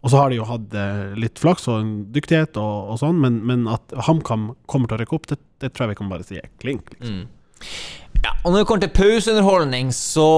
[0.00, 3.40] Og så har de jo hatt eh, litt flaks og dyktighet og, og sånn, men,
[3.46, 6.26] men at HamKam kommer til å rekke opp, det, det tror jeg vi kan bare
[6.26, 6.94] si er klink.
[6.96, 7.26] Liksom.
[8.20, 10.28] Ja, og når det kommer til pauseunderholdning, så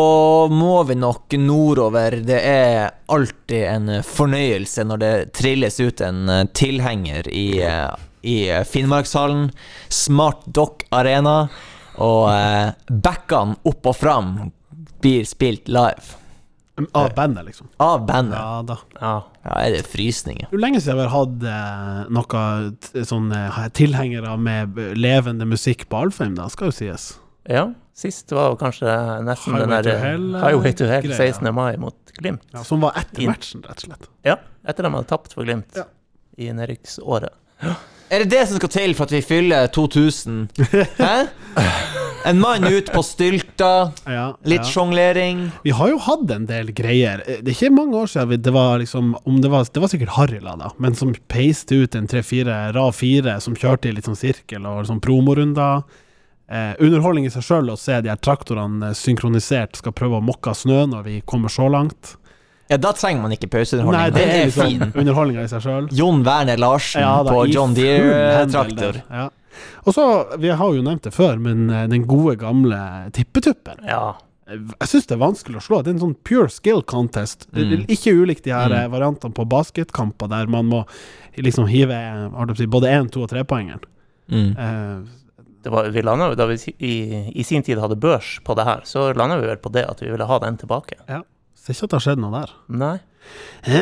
[0.51, 2.18] må vi nok nordover.
[2.22, 7.90] Det er alltid en fornøyelse når det trilles ut en eh, tilhenger i, eh,
[8.22, 9.48] i eh, Finnmarkshallen.
[9.90, 11.48] Smart Dock Arena.
[12.03, 14.35] Og eh, backene opp og fram
[15.03, 16.21] blir spilt live.
[16.96, 17.68] Av bandet, liksom.
[17.85, 18.38] Av bandet.
[18.38, 18.76] Ja da.
[19.00, 19.12] ja.
[19.44, 20.48] Ja, er det frysninger.
[20.50, 23.42] Hvor lenge siden vi har hatt eh, noen sånne
[23.76, 27.12] tilhengere med levende musikk på Alfheim, da, skal jo sies.
[27.48, 27.68] ja.
[27.92, 28.88] Sist var jo kanskje
[29.20, 31.50] nesten Highway den der to Hell, eh, Highway to Hell 16.
[31.54, 32.40] mai mot Glimt.
[32.54, 34.06] Ja, som var etter matchen, rett og slett.
[34.24, 35.85] Ja, etter at de hadde tapt for Glimt Ja.
[36.40, 37.37] i nedrykksåret.
[38.12, 40.42] Er det det som skal til for at vi fyller 2000?
[40.98, 41.14] Hæ?
[42.29, 44.68] En mann ut på stylter, Ja, litt ja.
[44.68, 45.40] sjonglering.
[45.64, 47.22] Vi har jo hatt en del greier.
[47.27, 49.83] Eh, Det er ikke mange år siden vi, det var liksom om det, var, det
[49.83, 53.96] var sikkert Harila, da, men som peiste ut en tre-fire RAV 4 som kjørte i
[53.96, 55.83] litt sånn sirkel og sånn promorunder.
[56.53, 60.25] Eh, underholdning i seg sjøl å se de her traktorene eh, synkronisert skal prøve å
[60.25, 62.18] mokke snø når vi kommer så langt.
[62.72, 64.14] Ja, da trenger man ikke Nei, pauseunderholdning.
[64.16, 64.92] det er liksom fin.
[65.02, 65.88] underholdninga i seg sjøl.
[65.92, 69.02] Jon Werner Larsen Ja, på John Deere-traktor.
[69.11, 69.28] Ja.
[69.85, 70.04] Og så,
[70.40, 72.78] Vi har jo nevnt det før, men eh, den gode, gamle
[73.12, 73.82] tippetuppen.
[73.88, 74.14] Ja.
[74.52, 75.78] Jeg syns det er vanskelig å slå.
[75.85, 77.46] Det er en sånn pure skill contest.
[77.52, 77.87] Det er Mm.
[77.88, 78.78] Ikke ulikt de her Mm.
[78.85, 80.85] eh, variantene på basketkamper der man må
[81.38, 83.80] liksom hive eh, si, både én-, to- og trepoengeren.
[84.30, 84.56] Mm.
[84.58, 85.08] Eh,
[85.62, 88.80] Det var, vi landet, da vi i, i sin tid hadde børs på det her,
[88.85, 90.96] så landa vi vel på det at vi ville ha den tilbake.
[91.62, 92.55] Ser ikke at det har skjedd noe der.
[92.83, 92.96] Nei.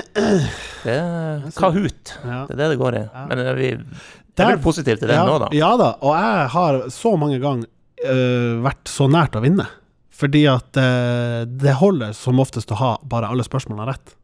[0.81, 2.13] Det er Kahoot.
[2.25, 2.43] Ja.
[2.49, 3.03] Det er det det går i.
[3.29, 5.49] Men eh, vi er vel positive til det ja, nå, da.
[5.57, 7.69] Ja da, og jeg har så mange ganger
[8.07, 9.67] uh, vært så nært å vinne.
[10.21, 14.15] Fordi at uh, det holder som oftest å ha bare alle spørsmålene rett.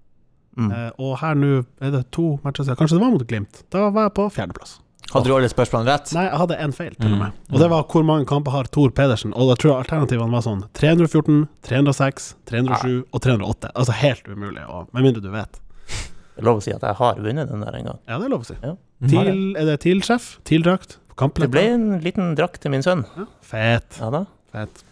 [0.56, 0.72] Mm.
[0.72, 1.52] Uh, og her nå
[1.84, 2.80] er det to matcher siden.
[2.80, 3.62] Kanskje det var mot Glimt.
[3.72, 4.78] Da var jeg på fjerdeplass.
[5.12, 6.12] Hadde du alle spørsmålene rett?
[6.16, 7.18] Nei, jeg hadde én feil, til og Mm.
[7.22, 7.32] med.
[7.52, 9.32] Og det var hvor mange kamper har Tor Pedersen.
[9.34, 13.70] Og da tror jeg alternativene var sånn 314, 306, 307 og 308.
[13.74, 15.60] Altså helt umulig, og, med mindre du vet.
[15.86, 17.98] Det er lov å si at jeg har vunnet den der en gang.
[18.08, 18.56] Ja, det er lov å si.
[18.62, 18.74] Ja.
[19.08, 20.38] TIL, er det TIL-sjef?
[20.44, 20.98] TIL-drakt?
[21.16, 23.06] Det ble en liten drakt til min sønn.
[23.16, 23.24] ja.
[23.40, 23.96] Fett.
[24.00, 24.26] Ja da.
[24.52, 24.82] fet.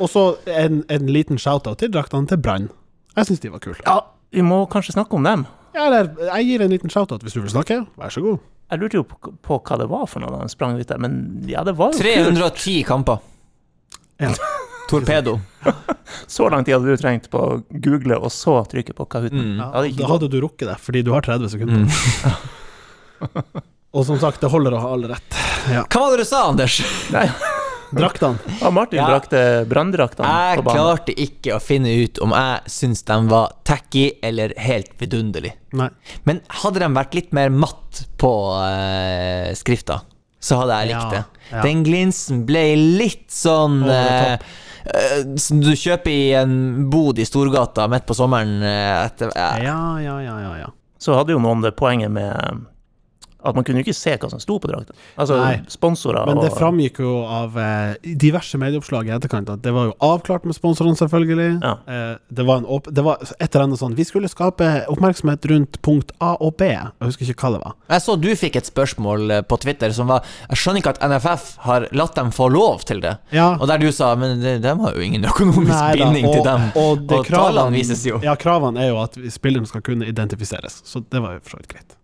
[0.00, 2.70] Og så en, en liten shout-out til draktene til Brann.
[3.16, 3.76] Jeg syns de var kule.
[3.86, 4.00] Ja,
[4.32, 5.46] vi må kanskje snakke om dem.
[5.74, 7.86] Ja, eller jeg gir en liten shout-out hvis du vil snakke.
[8.00, 8.38] Vær så god.
[8.66, 10.98] Jeg lurte jo på, på hva det var for noe da han sprang ut der,
[11.02, 12.32] men ja, det var jo kult.
[12.34, 13.20] 310 kamper.
[14.22, 14.32] Ja.
[14.90, 15.36] Torpedo.
[16.26, 19.56] Så lang tid hadde du trengt på å google, og så trykke på Kahooten.
[19.56, 19.56] Mm.
[19.58, 21.82] Ja, Ja, da hadde du rukket det, fordi du har 30 sekunder.
[21.86, 23.62] Mm.
[23.96, 25.36] Og som sagt, det holder å ha alle rett.
[25.66, 26.78] Hva var det du sa, Anders?
[27.14, 27.24] Nei,
[27.94, 28.38] Draktene.
[28.62, 29.06] ja, Martin Ja.
[29.06, 30.80] brakte branndraktene Jeg på banen.
[30.80, 35.52] klarte ikke å finne ut om jeg syns de var tacky eller helt vidunderlig.
[35.76, 35.88] Nei.
[36.24, 40.00] Men hadde de vært litt mer matt på uh, skrifta,
[40.40, 41.24] så hadde jeg likt det.
[41.52, 41.62] ja.
[41.62, 44.36] Den glinsen ble litt sånn eh,
[45.38, 50.36] Som du kjøper i en bod i Storgata midt på sommeren etter Ja, ja, ja,
[50.42, 50.52] ja.
[50.64, 50.68] ja.
[50.98, 52.64] Så hadde jo noen det poenget med
[53.44, 54.94] at man kunne jo ikke se hva som sto på drakta.
[55.20, 55.58] Altså Nei.
[55.70, 59.90] sponsorer Men det og framgikk jo av eh, diverse medieoppslag i etterkant at det var
[59.90, 61.50] jo avklart med sponsorene, selvfølgelig.
[61.62, 61.74] Ja.
[61.86, 65.80] Eh, det, var en det var et eller annet sånn Vi skulle skape oppmerksomhet rundt
[65.86, 66.70] punkt A og B.
[66.72, 67.76] Jeg husker ikke hva det var.
[67.92, 71.04] Jeg så du fikk et spørsmål eh, på Twitter som var Jeg skjønner ikke at
[71.12, 73.16] NFF har latt dem få lov til det.
[73.36, 76.30] Ja, Og der du sa Men de, de har jo ingen økonomisk Nei da, binding
[76.32, 76.66] til dem.
[76.74, 78.20] Og, og, Og tallene kravene vises jo.
[78.24, 80.80] Ja, kravene er jo at spillerne skal kunne identifiseres.
[80.86, 81.95] Så det var jo for så vidt greit.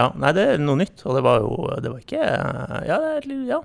[0.00, 2.24] Ja, nei, det er noe nytt, og det var jo Det var ikke
[2.88, 3.60] Ja, det er ja.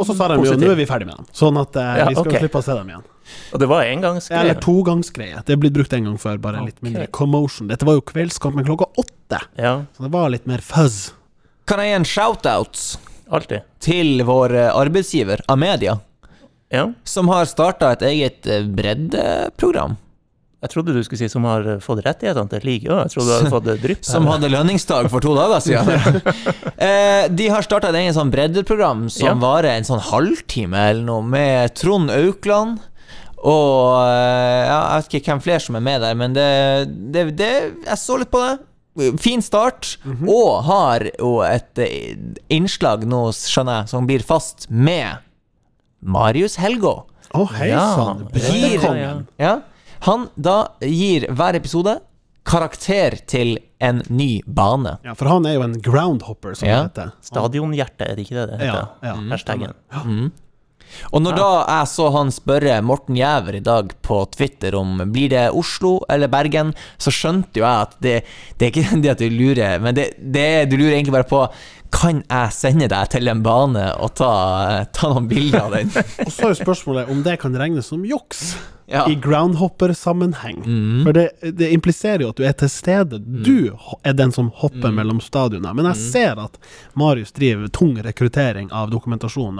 [0.00, 2.06] Og så sa de jo nå er vi ferdig med dem, sånn at eh, Ja,
[2.08, 2.38] vi skal ok.
[2.40, 3.02] slippe å se dem igjen.
[3.52, 4.40] Og det var Ja, engangsgreie.
[4.40, 5.42] Eller togangsgreie.
[5.44, 6.84] Det er blitt brukt en gang før, bare litt Ok.
[6.86, 7.68] mindre commotion.
[7.68, 11.12] Dette var jo Kveldskampen klokka åtte, Ja, så det var litt mer fuzz.
[11.68, 12.96] Kan jeg gi en shout-out
[13.30, 13.62] alltid.
[13.84, 15.98] til vår eh, arbeidsgiver Amedia,
[16.72, 16.86] Ja.
[17.04, 19.96] som har starta et eget eh, breddeprogram?
[20.66, 22.66] Jeg trodde du skulle si som har fått rettighetene til.
[22.82, 24.02] Ja, jeg trodde du hadde fått drypp.
[24.06, 26.20] Som hadde lønningsdag for to dager siden.
[26.88, 29.34] eh, de har starta et eget sånn breddeprogram som Ja.
[29.40, 32.80] varer en sånn halvtime eller noe, med Trond Aukland
[33.46, 36.46] Og eh, ja, jeg vet ikke hvem flere som er med der, men det,
[37.14, 37.50] det, det
[37.86, 38.56] Jeg så litt på det.
[39.20, 42.16] Fin start, og har jo et eh,
[42.56, 45.20] innslag nå, skjønner jeg, som blir fast med
[46.00, 46.94] Marius Helgå.
[47.36, 47.82] Å, hei Ja.
[47.92, 48.22] sann!
[48.24, 49.26] Ja, Breddekongen.
[49.42, 49.54] Ja.
[50.06, 51.98] Han da gir hver episode
[52.46, 54.96] karakter til en ny bane.
[55.04, 56.82] Ja, for han er jo en groundhopper, som Ja.
[56.86, 57.12] det heter.
[57.26, 58.88] Stadionhjerte, er det ikke det det heter?
[59.02, 59.14] Ja, ja.
[59.32, 59.74] Hashtaggen.
[61.10, 65.32] Og når da jeg så han spørre Morten Jæver i dag på Twitter om blir
[65.32, 68.24] det Oslo eller Bergen, så skjønte jo jeg at det,
[68.56, 71.42] det er ikke det at du lurer, men det, det, du lurer egentlig bare på
[71.92, 75.90] kan jeg sende deg til en bane og ta, ta noen bilder av den?
[76.26, 79.00] Og så er jo spørsmålet om det kan regnes som juks Ja.
[79.10, 80.60] i groundhopper-sammenheng.
[80.62, 81.00] Mm.
[81.04, 81.24] For det,
[81.58, 83.18] det impliserer jo at du er til stede.
[83.18, 83.72] Du
[84.06, 84.94] er den som hopper Mm.
[85.00, 85.74] mellom stadioner.
[85.74, 86.58] Men jeg ser at
[86.94, 89.58] Marius driver tung rekruttering av dokumentasjon.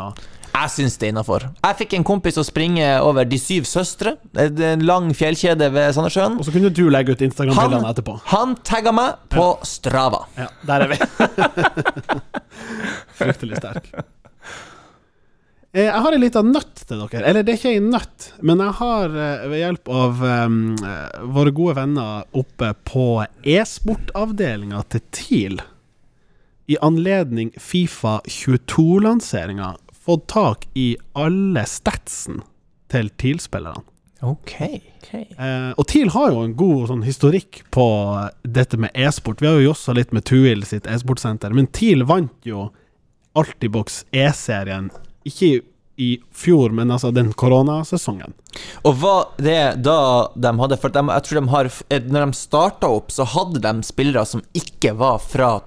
[0.56, 1.42] Jeg syns det er innafor.
[1.60, 4.14] Jeg fikk en kompis å springe over De syv søstre.
[4.40, 6.38] En lang fjellkjede ved Sandnessjøen.
[6.40, 8.14] og så kunne du legge ut Instagram-bildene etterpå.
[8.32, 10.22] han tagga meg på Strava.
[10.38, 11.00] Ja, der er vi.
[13.18, 13.90] Fryktelig sterk.
[15.76, 17.22] Eh, Jeg har en liten nøtt til dere.
[17.28, 21.52] Eller det er ikke en nøtt, men jeg har eh, ved hjelp av eh, våre
[21.56, 23.06] gode venner oppe på
[23.44, 25.58] e-sportavdelinga til TIL,
[26.66, 29.74] i anledning Fifa 22-lanseringa,
[30.06, 32.40] fått tak i alle statsen
[32.92, 33.84] til TIL-spillerne.
[34.24, 34.54] Ok.
[35.02, 35.26] okay.
[35.38, 37.86] Eh, og TIL har jo en god sånn historikk på
[38.42, 39.42] dette med e-sport.
[39.42, 42.70] Vi har jo jossa litt med Tuil sitt e-sportsenter, men TIL vant jo
[43.36, 44.88] Altibox E-serien,
[45.28, 45.60] ikke i,
[46.00, 48.32] i fjor, men altså den koronasesongen.
[48.88, 49.98] Og var det da
[50.32, 53.60] de hadde For de, jeg tror de har eh, Når de starta opp, så hadde
[53.60, 55.58] de spillere som ikke var fra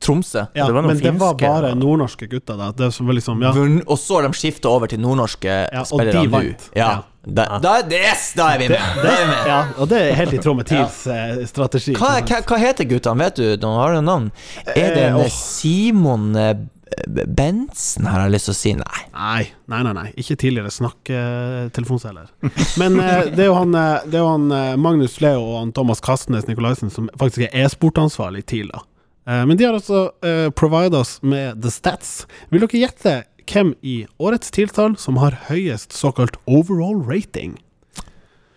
[0.00, 0.42] Tromsø.
[0.52, 2.70] Ja, Det var noen men det var bare nordnorske gutter, da.
[2.76, 3.52] Det var liksom, ja.
[3.86, 6.42] Og så har de skifta over til nordnorske Ja, spillere nå.
[6.76, 6.86] Ja.
[6.86, 6.90] Ja.
[7.26, 8.78] Da, da, yes, da er vi med!
[9.02, 9.48] Da er vi med.
[9.50, 11.96] ja, og det er helt i tråd med TILs eh, strategi.
[11.98, 13.48] Hva, hva, hva heter guttene, vet du?
[13.58, 14.28] De har du navn?
[14.76, 15.32] Er det en Eh, oh.
[15.32, 16.54] Simon eh,
[16.86, 18.72] her har jeg lyst til å si?
[18.78, 19.02] Nei.
[19.16, 20.06] Nei, nei, nei, nei.
[20.22, 22.30] ikke tidligere snakketelefonselger.
[22.78, 23.74] Men eh, det er jo han,
[24.06, 24.46] det er jo han
[24.80, 28.70] Magnus Leo og han Thomas Kastnes Nikolaisen som faktisk er e-sportansvarlig i TIL.
[28.70, 28.84] da.
[29.26, 32.26] Eh, men de har altså uh, provida oss med the stats.
[32.50, 33.14] Vil dere gjette
[33.46, 37.56] hvem i årets tiltall som har høyest såkalt overall rating?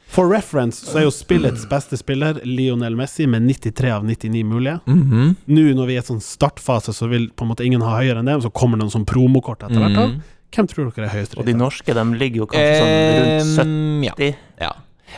[0.10, 4.79] For reference så er jo spillets beste spiller Lionel Messi med 93 av 99 mulige.
[4.89, 5.36] Mhm.
[5.45, 8.23] Nå når vi er i sånn startfase, så vil på en måte ingen ha høyere
[8.23, 9.95] enn det, men så kommer det noen sånn promokort etter hvert.
[9.95, 10.08] da.
[10.08, 10.21] -hmm.
[10.49, 14.03] Hvem tror dere er høyest Og de norske de ligger jo kanskje sånn rundt Ehm,
[14.03, 14.13] ja.
[14.17, 14.71] 70, ja.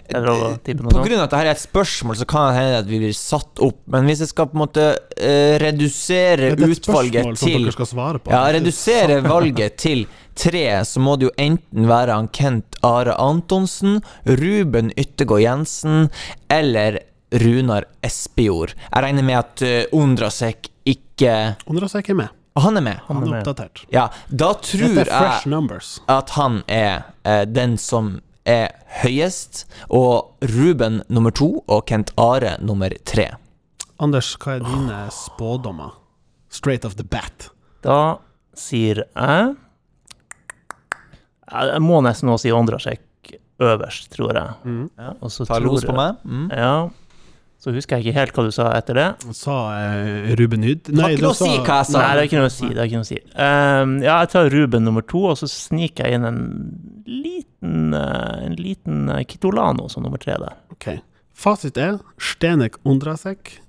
[0.08, 2.48] Er det å tippe noe På grunn av at dette er et spørsmål, så kan
[2.50, 3.80] det hende at vi blir satt opp.
[3.94, 7.52] Men hvis jeg skal på en måte eh, redusere Det er et utvalget spørsmål som
[7.52, 8.34] til dere skal svare på.
[8.34, 10.04] Ja, redusere valget til
[10.42, 16.08] tre, så må det jo enten være han Kent Are Antonsen, Ruben Yttergård Jensen
[16.50, 17.00] eller
[17.32, 18.74] Runar Espejord.
[18.90, 21.36] Jeg regner med at uh, Ondrasek ikke
[21.70, 22.38] Ondrasek er med.
[22.60, 22.98] Han er med.
[23.08, 23.46] Han Han er er med.
[23.46, 23.84] oppdatert.
[23.96, 25.92] Ja, da tror Dette er fresh jeg numbers.
[26.12, 32.56] at han er eh, den som er høyest, og Ruben nummer to og Kent Are
[32.62, 33.30] nummer tre.
[34.02, 35.94] Anders, hva er dine spådommer?
[36.52, 37.52] Straight off the bat.
[37.86, 38.18] Da
[38.58, 39.54] sier jeg
[41.52, 44.58] Jeg må nesten nå si Ondrasjek øverst, tror jeg.
[44.66, 44.90] Mm.
[44.98, 46.20] Ja, så Ta tror los på meg.
[46.26, 46.50] Mm.
[46.56, 46.74] Ja.
[47.62, 49.08] Så husker jeg ikke helt hva du sa etter det.
[49.38, 50.90] Sa uh, Ruben Hyd.
[50.98, 52.00] Noe å si hva jeg sa.
[52.00, 52.70] Nei, det er ikke noe å si.
[52.72, 53.20] Det er ikke noe å si.
[53.36, 56.40] Um, ja, jeg tar Ruben nummer to, og så sniker jeg inn en
[57.06, 60.56] liten eh, En liten eh, Kitolano som nummer tre der.
[60.72, 61.00] Ok.
[61.34, 63.60] Fasit er Stenek Ondrasek.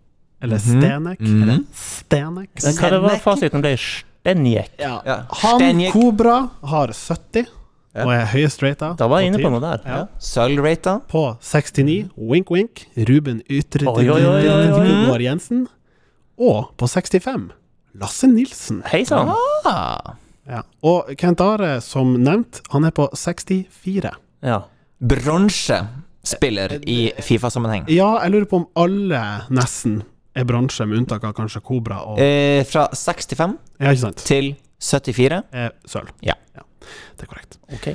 [0.43, 0.81] Eller Mhm.
[0.83, 1.21] Stenek.
[1.21, 1.43] -hmm.
[1.43, 2.51] Eller Stenek.
[2.55, 4.71] Hva det var fasiten ble Stenjek.
[4.79, 5.03] Ja.
[5.07, 5.17] Ja.
[5.31, 5.93] Han Stenjek.
[5.93, 7.47] Kobra har 70,
[7.95, 8.05] Ja.
[8.07, 8.95] og er høyest rata.
[8.99, 9.81] Da var jeg inne på noe der.
[9.87, 10.07] Ja.
[10.19, 11.01] Sølvrata.
[11.09, 13.87] På 69, wink wink, Ruben Ytre
[15.21, 15.69] Jensen.
[16.39, 17.51] Og på 65,
[17.95, 18.83] Lasse Nilsen.
[18.87, 19.29] Hei sann.
[19.67, 20.15] Ah.
[20.49, 20.63] Ja.
[20.83, 24.11] Og Kent Are, som nevnt, han er på 64.
[24.43, 24.63] Ja.
[25.03, 27.87] Bronsespiller i Fifa-sammenheng.
[27.93, 29.23] Ja, jeg lurer på om alle
[29.55, 30.01] nesten
[30.35, 35.43] er bransje, med unntak av kanskje Kobra og Eh, fra 65 Ja, til 74.
[35.53, 36.09] Eh, Sølv.
[36.23, 36.35] Ja.
[36.83, 37.59] Det er korrekt.
[37.73, 37.93] Ok.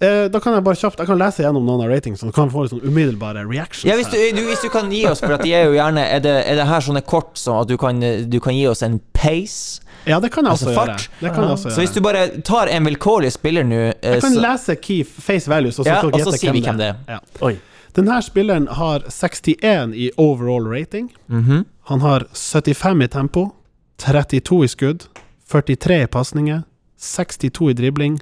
[0.00, 2.48] Eh, da kan jeg bare kjapt Jeg kan lese gjennom noen av ratings, så kan
[2.48, 3.86] vi få litt sånn umiddelbare reactions.
[3.88, 6.20] Ja, hvis du, du, hvis du kan gi oss, for de er jo gjerne Er
[6.20, 8.98] det, er det her sånne kort sånn at du kan, du kan gi oss en
[9.16, 9.80] pace?
[10.06, 11.20] Ja, det kan jeg altså også altså, gjøre.
[11.20, 14.20] Det kan jeg også Så hvis du bare tar en vilkårlig spiller nå eh, Jeg
[14.22, 16.86] kan så- lese key face values, og så Ja, og så sier vi hvem det
[16.86, 17.16] det er.
[17.16, 17.18] Ja.
[17.46, 17.56] Oi.
[17.96, 21.12] Denne spilleren har 61 i overall rating.
[21.28, 21.64] Mhm.
[21.88, 23.54] Han har 75 i tempo,
[23.98, 25.06] 32 i skudd,
[25.48, 26.62] 43 i pasninger,
[26.98, 28.20] 62 i dribling,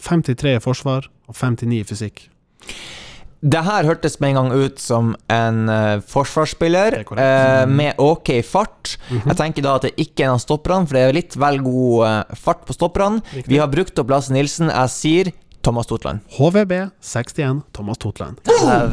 [0.00, 2.28] 53 i forsvar og 59 i fysikk.
[3.46, 8.96] Det her hørtes med en gang ut som en uh, forsvarsspiller eh, med ok fart.
[9.12, 11.60] Jeg tenker da at det ikke er en av stopperne, for det er litt vel
[11.62, 13.22] god uh, fart på stopperne.
[13.46, 14.72] Vi har brukt opp Lasse Nilsen.
[14.72, 15.32] Jeg sier
[15.62, 16.26] Thomas Totland.
[16.34, 18.42] HVB 61, Thomas Totland.
[18.50, 18.90] Er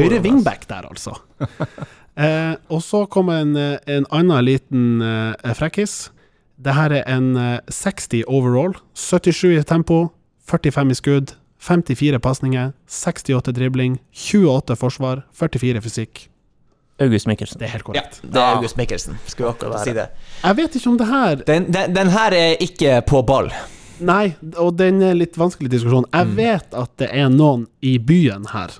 [0.00, 1.16] Høyre wingback der, altså.
[2.16, 4.84] eh, og så kommer en, en annen liten
[5.56, 6.06] frekkis.
[6.56, 8.76] Det her er en eh, 60 overall.
[8.94, 10.08] 77 i tempo,
[10.48, 11.34] 45 i skudd,
[11.66, 16.28] 54 pasninger, 68 dribling, 28 forsvar, 44 fysikk.
[17.02, 17.58] August Mikkelsen.
[17.60, 18.20] Det er helt Ja, korrekt.
[18.22, 19.18] det er August Mikkelsen.
[19.28, 20.06] Skulle akkurat si det.
[20.42, 23.50] Jeg vet ikke om det her Den, den, den her er ikke på ball.
[24.00, 26.06] Nei, og den er litt vanskelig diskusjon.
[26.12, 28.70] Jeg vet at det er noen i byen her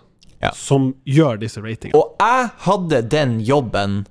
[0.43, 0.51] Ja.
[0.53, 1.97] som gjør disse ratingene.
[1.97, 4.07] Og jeg hadde den jobben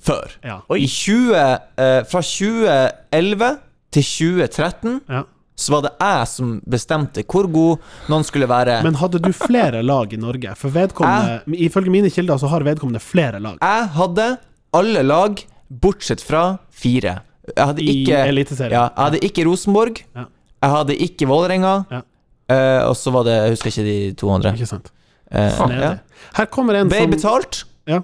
[0.00, 0.30] før.
[0.44, 0.60] Ja.
[0.76, 1.34] I 20,
[1.78, 3.58] eh, fra 2011
[3.90, 5.22] til 2013 Ja.
[5.54, 8.80] Så var det jeg som bestemte hvor god noen skulle være.
[8.86, 10.54] Men hadde du flere lag i Norge?
[10.58, 13.60] For vedkommende, ifølge mine kilder så har vedkommende flere lag.
[13.62, 14.28] jeg hadde
[14.74, 17.20] alle lag bortsett fra fire.
[17.50, 18.72] Jeg hadde I ikke, Eliteserien.
[18.74, 20.00] ja, jeg hadde ikke Rosenborg.
[20.16, 20.26] Ja.
[20.64, 21.74] Jeg hadde ikke Vålerenga.
[21.92, 22.00] Ja.
[22.44, 24.52] Uh, og så var det Jeg husker ikke de to andre.
[24.52, 24.90] Ikke sant?
[25.32, 25.92] Uh, ja.
[26.36, 28.02] Her kommer en Ble som betalt ja.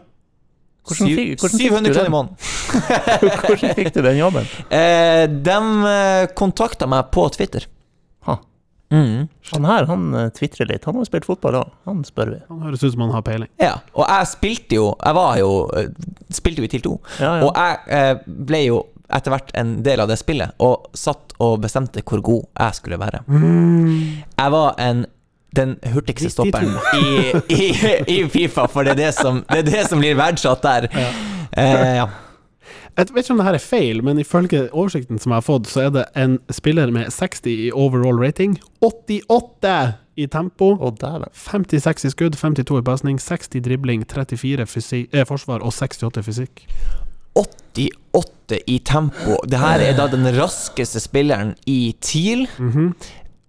[0.87, 2.37] Hvordan fikk- hvordan 700 du kroner i måneden.
[3.45, 4.47] Hvordan fikk du den jobben?
[4.73, 5.59] Eh, de
[6.38, 7.66] kontakta meg på Twitter.
[8.29, 8.38] Ha.
[8.90, 9.29] Mm.
[9.53, 10.87] Han her han eh, tvitrer litt.
[10.88, 11.75] Han har spilt fotball òg.
[11.87, 12.40] Han spør vi.
[12.49, 13.51] Han høres ut som han har peiling.
[13.62, 15.93] Ja, og jeg spilte jo Jeg var jo eh,
[16.35, 16.97] Spilte jo i TIL 2.
[17.21, 17.45] Ja, ja.
[17.47, 21.57] Og jeg eh, ble jo etter hvert en del av det spillet, og satt og
[21.64, 23.25] bestemte hvor god jeg skulle være.
[23.27, 25.01] Jeg var en
[25.56, 27.68] den hurtigste stopperen i, i,
[28.06, 30.90] i Fifa, for det er det som, det er det som blir verdsatt der.
[30.94, 32.08] Eh, ja.
[32.98, 35.70] Jeg vet ikke om det her er feil, men ifølge oversikten som jeg har fått,
[35.70, 39.76] så er det en spiller med 60 i overall rating, 88
[40.20, 40.90] i tempo, Å,
[41.32, 46.64] 56 i skudd, 52 i pasning, 60 dribling, 34 fysi eh, forsvar og 68 fysikk.
[47.38, 49.38] 88 i tempo.
[49.48, 52.46] Det her er da den raskeste spilleren i TIL.
[52.58, 52.92] Mhm.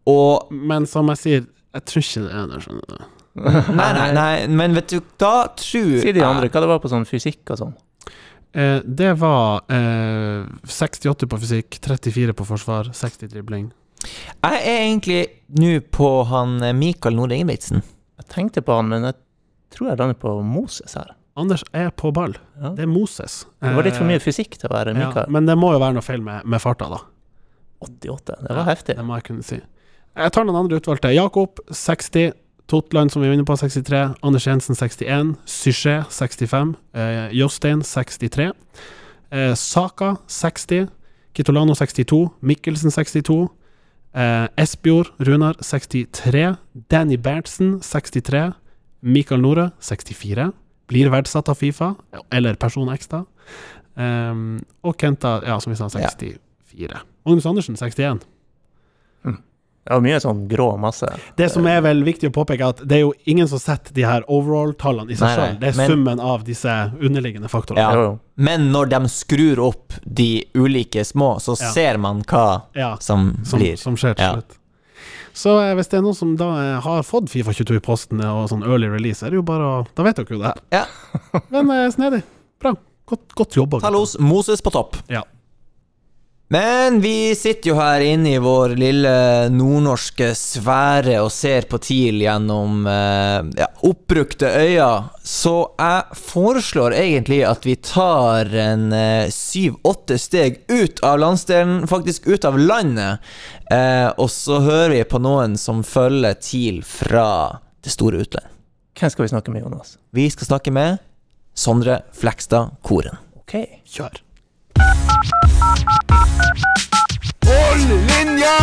[0.09, 1.43] Og Men som jeg sier,
[1.75, 3.10] jeg tror ikke det er det, skjønner du.
[3.79, 6.89] Nei, nei, nei, men vet du, da tror Si de andre hva det var på
[6.91, 7.75] sånn fysikk og sånn.
[8.51, 13.69] Eh, det var eh, 68 på fysikk, 34 på forsvar, 60 dribling.
[14.03, 15.21] Jeg er egentlig
[15.62, 17.86] nå på han eh, Mikael Nord Ingebrigtsen.
[18.19, 19.15] Jeg tenkte på han, men jeg
[19.71, 21.15] tror jeg lander på Moses her.
[21.39, 22.36] Anders er på ball.
[22.60, 22.73] Ja.
[22.75, 23.45] Det er Moses.
[23.63, 25.31] Det var litt for Eh, mye fysikk til å være Ja, Mikael.
[25.31, 26.99] men det må jo være noe feil med, med farta, da.
[27.81, 28.97] 88, det var heftig.
[28.99, 29.62] Det må jeg kunne si.
[30.15, 31.13] Jeg tar noen andre utvalgte.
[31.15, 32.34] Jakob 60.
[32.71, 34.02] Totland, som vi vinner på, 63.
[34.24, 35.36] Anders Jensen 61.
[35.47, 36.76] Syché 65.
[36.95, 38.52] Eh, Jostein 63.
[39.32, 40.88] Eh, Saka 60.
[41.34, 42.30] Kitolano 62.
[42.39, 43.50] Mikkelsen 62.
[44.13, 46.56] Eh, Espejord Runar 63.
[46.91, 48.52] Danny Berntsen 63.
[49.02, 50.52] Mikael Nore 64.
[50.88, 51.93] Blir verdsatt av Fifa,
[52.32, 53.24] eller Person X, da.
[53.95, 57.00] Um, og Kenta, ja, som vi sa, 64.
[57.26, 58.26] Magnus Andersen 61.
[59.82, 61.08] Det var mye sånn grå masse.
[61.36, 64.04] Det som er vel viktig å påpeke, at det er jo ingen som setter de
[64.06, 65.56] her overall-tallene i seg sjøl.
[65.60, 66.70] Det er men- summen av disse
[67.02, 67.82] underliggende faktorene.
[67.82, 67.94] Ja.
[67.98, 68.20] Jo, jo.
[68.38, 71.72] Men når de skrur opp de ulike små, så Ja.
[71.72, 73.76] ser man hva Ja, som, som, blir.
[73.78, 74.34] som skjer til Ja.
[74.36, 74.58] slutt.
[75.34, 78.22] Så eh, hvis det er noen som da eh, har fått Fifa 22 i posten
[78.24, 80.62] og sånn early release, er det jo bare å Da vet dere jo det her.
[80.72, 80.86] Ja.
[81.50, 82.22] Men eh, snedig.
[82.60, 82.76] Bra.
[83.08, 83.80] Godt, godt jobba.
[83.82, 84.98] Talos Moses på topp.
[85.10, 85.24] Ja.
[86.51, 89.11] Men vi sitter jo her inne i vår lille
[89.55, 97.37] nordnorske sfære og ser på TIL gjennom eh, ja, oppbrukte øyne, så jeg foreslår egentlig
[97.47, 103.23] at vi tar en eh, syv-åtte steg ut av landsdelen, faktisk ut av landet,
[103.71, 107.29] eh, og så hører vi på noen som følger TIL fra
[107.79, 108.51] det store utlandet.
[108.99, 109.95] Hvem skal vi snakke med, Jonas?
[110.12, 110.99] Vi skal snakke med
[111.56, 113.23] Sondre Flekstad Koren.
[113.39, 113.56] Ok.
[113.87, 114.19] Kjør.
[117.46, 118.58] Hold linja!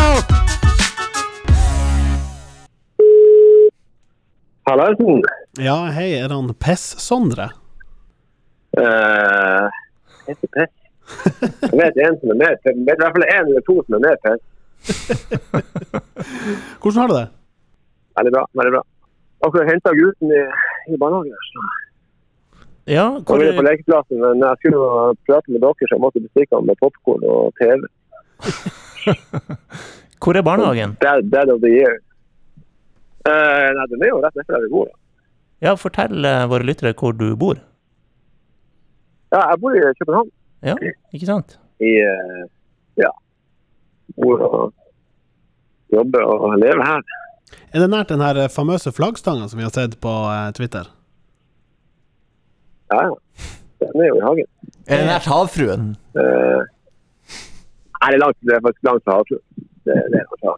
[4.67, 5.23] Hallaisen.
[5.59, 7.47] Ja, hei, er han Pess-Sondre?
[8.79, 9.71] Uh,
[10.27, 10.75] heter Pess.
[11.63, 13.97] Jeg vet en som er mer Jeg vet i hvert fall en eller to som
[13.97, 14.43] er mer Pess.
[16.83, 17.29] Hvordan har du det?
[18.19, 18.45] Veldig bra.
[18.61, 18.83] veldig bra.
[19.47, 20.43] Akkurat henta gutten i,
[20.93, 21.39] i barnehagen.
[21.53, 21.61] så
[22.89, 24.79] Ja, Jeg hvor, var inne på lekeplassen, men jeg skulle
[25.29, 27.85] prate med dere, så jeg måtte bestikke ham med popkorn og TV.
[30.23, 30.97] hvor er barnehagen?
[31.05, 31.99] Dead, dead of the year.
[33.29, 34.89] Uh, nei, den er jo rett nedfor der vi bor.
[34.89, 34.97] da.
[35.67, 37.61] Ja, fortell uh, våre lyttere hvor du bor.
[39.35, 40.31] Ja, jeg bor i København.
[40.65, 40.77] Ja,
[41.13, 41.59] ikke sant?
[41.85, 42.45] I uh,
[42.97, 43.13] ja,
[44.17, 44.63] bor og
[45.93, 47.05] jobber og lever her.
[47.73, 50.89] Er det nært den her famøse flaggstanga som vi har sett på eh, Twitter?
[52.93, 53.47] Ja, ja.
[53.83, 54.49] Den er jo i hagen.
[54.89, 55.93] Er det nært havfruen?
[56.19, 56.65] Uh,
[57.99, 59.45] Nei, det er, langt, det er faktisk langt fra havfruen.
[59.87, 60.57] Det, det, er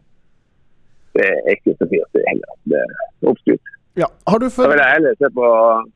[1.17, 2.57] det er ikke så mye å si heller.
[2.71, 3.71] Det er oppskrytt.
[3.99, 4.07] Ja.
[4.29, 5.47] Har du Da vil jeg heller se på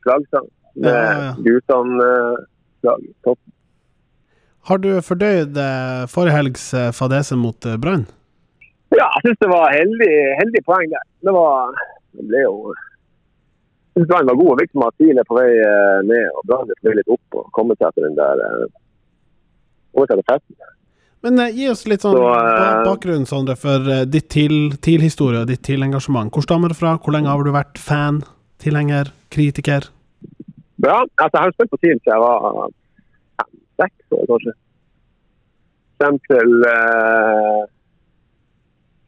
[0.03, 1.33] flaggstang med Ja, ja, ja.
[1.45, 3.05] Gutan-flagg.
[3.23, 3.39] Topp.
[4.65, 8.07] Har du fordøyd eh, forrige helgs eh, fadese mot eh, Brann?
[8.95, 11.05] Ja, jeg syns det var heldig, heldig poeng der.
[11.25, 11.75] Det var
[12.15, 12.73] Det ble jo
[13.95, 14.51] syns Brann var god.
[14.53, 17.39] og viktig med at TIL er på vei eh, ned og Brann er litt opp
[17.39, 18.65] og kommet seg etter den der eh,
[19.95, 20.71] seg til festen.
[21.25, 25.41] Men eh, gi oss litt sånn Så, eh, bakgrunn, Sondre, for eh, ditt TIL- TIL-historie
[25.41, 26.29] og ditt TIL-engasjement.
[26.35, 26.97] Hvor stammer det fra?
[27.01, 28.21] Hvor lenge har du vært fan,
[28.61, 29.87] tilhenger, kritiker?
[30.81, 30.99] Bra.
[31.15, 32.69] Altså, jeg har spilt på TIL siden jeg var
[33.39, 34.53] fem-seks år, kanskje.
[35.95, 37.63] Frem til eh,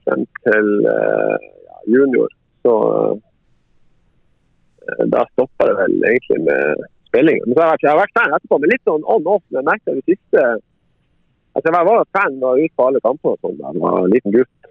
[0.07, 1.47] Frem til eh,
[1.91, 2.31] junior.
[2.63, 3.15] Så eh,
[5.13, 7.45] da stoppa det vel egentlig med spillinga.
[7.45, 9.43] Men så har jeg, jeg har vært fan etterpå, men litt sånn on-off.
[9.49, 10.47] Men jeg merket det siste
[11.57, 14.11] Altså, jeg var fan og ute på alle kampene og sånn da jeg var en
[14.13, 14.67] liten gutt.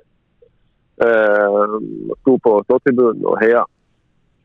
[1.02, 1.72] Uh,
[2.20, 3.64] sto på ståtribunen og heia.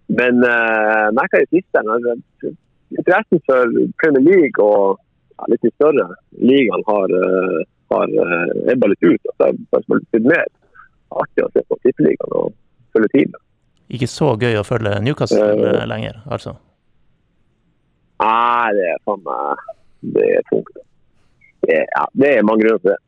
[0.10, 1.84] Men uh, merka i det siste
[2.98, 6.08] interessen for Premier League og ja, litt de større
[6.42, 7.62] ligaene har, uh,
[7.94, 9.32] har uh, ebba litt ut.
[9.36, 10.50] Altså, det har blitt mer
[11.22, 12.58] artig å se på tippeligaen og
[12.96, 13.40] følge tiden.
[13.92, 16.56] Ikke så gøy å følge Newcastle eh, lenger, altså.
[18.22, 19.64] Nei, det er faen meg
[20.16, 20.78] Det er tungt.
[21.66, 23.00] Det er, ja, det er mange grunner til det.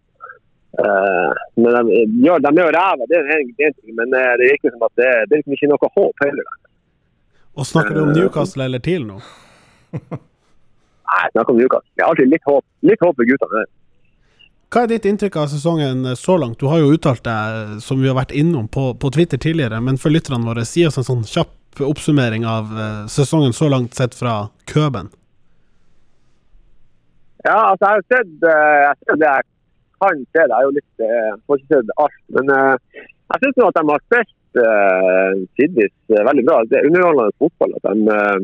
[0.74, 1.30] Uh,
[1.62, 3.94] men de gjør, de gjør ræva, det er en det en ting.
[3.98, 6.52] Men uh, det virker som at det, det er liksom ikke noe håp heller.
[7.54, 9.20] Og snakker du om Newcastle eller TIL nå?
[9.94, 11.92] Nei, jeg snakker om Newcastle.
[11.94, 13.64] Det er alltid litt håp, litt håp for guttene.
[14.74, 16.58] Hva er ditt inntrykk av sesongen eh, så langt?
[16.62, 20.00] Du har jo uttalt deg, som vi har vært innom på, på Twitter tidligere, men
[20.02, 24.18] for lytterne våre, si oss en sånn kjapp oppsummering av eh, sesongen så langt sett
[24.18, 25.12] fra Køben.
[27.44, 29.48] Ja, altså jeg har sett, eh, det jeg
[30.02, 30.46] kan se.
[30.48, 32.20] Det er jo litt, eh, jeg får ikke sett alt.
[32.38, 33.04] Men eh,
[33.34, 36.60] jeg syns at de har spilt uh, tidvis eh, veldig bra.
[36.70, 37.72] Det er underholdende fotball.
[37.80, 38.44] at de, eh,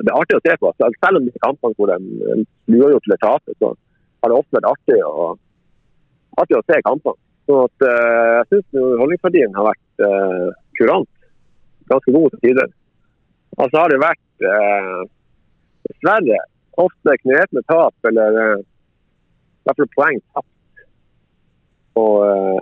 [0.00, 0.70] Det er artig å se på.
[0.80, 1.96] Selv om disse kampene hvor de
[2.32, 5.36] eh, blir gjort til å tape, så har det ofte vært artig, å-
[6.40, 7.18] artig å se kampene.
[7.46, 11.12] Så at, eh, jeg syns holdningsverdien har vært uh, kurant.
[11.92, 12.72] Ganske god til tider.
[13.56, 15.04] Og så har det vært uh,
[15.86, 16.40] dessverre
[16.82, 20.82] ofte knepne tap, eller eh, i hvert fall poeng tapt
[21.96, 22.02] på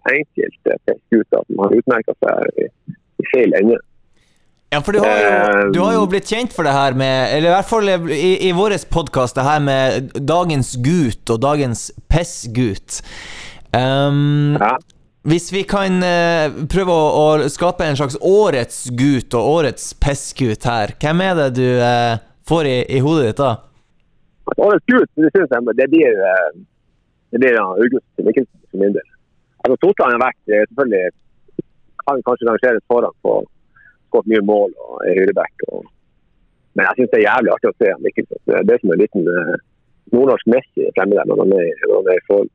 [0.06, 3.80] enkelte skuter som har utmerka seg i, i feil ende.
[4.70, 7.46] Ja, for du har, jo, du har jo blitt kjent for det her med Eller
[7.46, 13.02] i hvert fall i, i vår podkast, det her med dagens gutt og dagens pissgut.
[13.74, 14.76] Um, Ja.
[15.24, 20.66] Hvis vi kan uh, prøve å, å skape en slags årets gut og årets pissgutt
[20.68, 23.54] her, hvem er det du uh, får i, i hodet ditt da?
[24.52, 26.50] Årets gutt, det synes jeg det blir, eh,
[27.32, 29.06] det blir ja, August Mikkelsen for min del.
[29.64, 31.14] Altså, Totland har vært selvfølgelig
[32.04, 33.38] kan kanskje rangeres foran på
[34.10, 35.64] skåret mye mål og er høyreback.
[35.72, 35.86] Og...
[36.76, 38.42] Men jeg syns det er jævlig artig å se Mikkelsen.
[38.44, 39.56] Det er som en liten uh,
[40.12, 42.52] nordnorsk Messi fremme der når han er, han i form.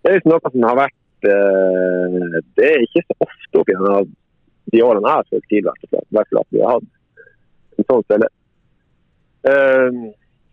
[0.00, 4.00] Det er liksom noe som har vært eh, Det er ikke så ofte opp denne
[4.70, 6.04] de årene jeg har spilt TIL, i hvert fall.
[6.06, 8.32] I at vi har hatt en sånn spiller.
[9.50, 9.98] Eh,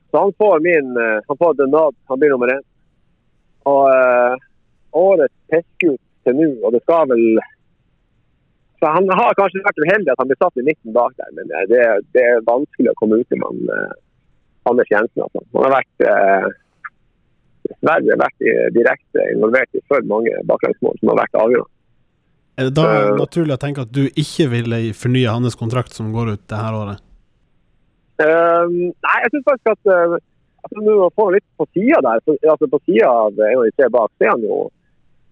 [0.09, 2.63] så han får min eh, Han får Denad, han blir nummer én.
[3.67, 4.47] Og eh,
[4.97, 7.25] årets pissgutt til nå, og det skal vel
[8.79, 11.49] så Han har kanskje vært uheldig at han blir satt i midten bak der, men
[11.49, 11.83] eh, det,
[12.13, 13.93] det er vanskelig å komme ut med han, eh,
[14.69, 15.23] Anders Jensen.
[15.25, 15.41] Altså.
[15.55, 16.49] Han har vært eh,
[17.66, 18.45] dessverre vært
[18.76, 21.74] direkte involvert i for mange baklengsmål som har vært avgjørende.
[22.58, 26.10] Er det da uh, naturlig å tenke at du ikke ville fornye hans kontrakt som
[26.14, 27.03] går ut det her året?
[28.18, 28.66] Uh,
[28.97, 30.16] nei, jeg syns faktisk at uh,
[30.66, 33.76] altså, man får litt på sida der, så, altså på sida av en av de
[33.78, 34.62] tre bak, så er han jo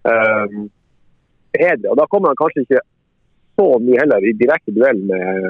[0.06, 1.88] bedre.
[1.90, 2.82] Og da kommer han kanskje ikke
[3.58, 5.48] så mye heller i direkte duell med,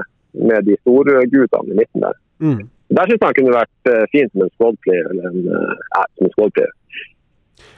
[0.49, 2.17] med de store guttene i midten der.
[2.41, 2.63] Mm.
[2.89, 5.07] Der syns jeg han kunne vært uh, fint som en squad-player.
[5.13, 6.75] Eller en, uh, som en squad-player.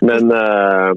[0.09, 0.95] Men uh,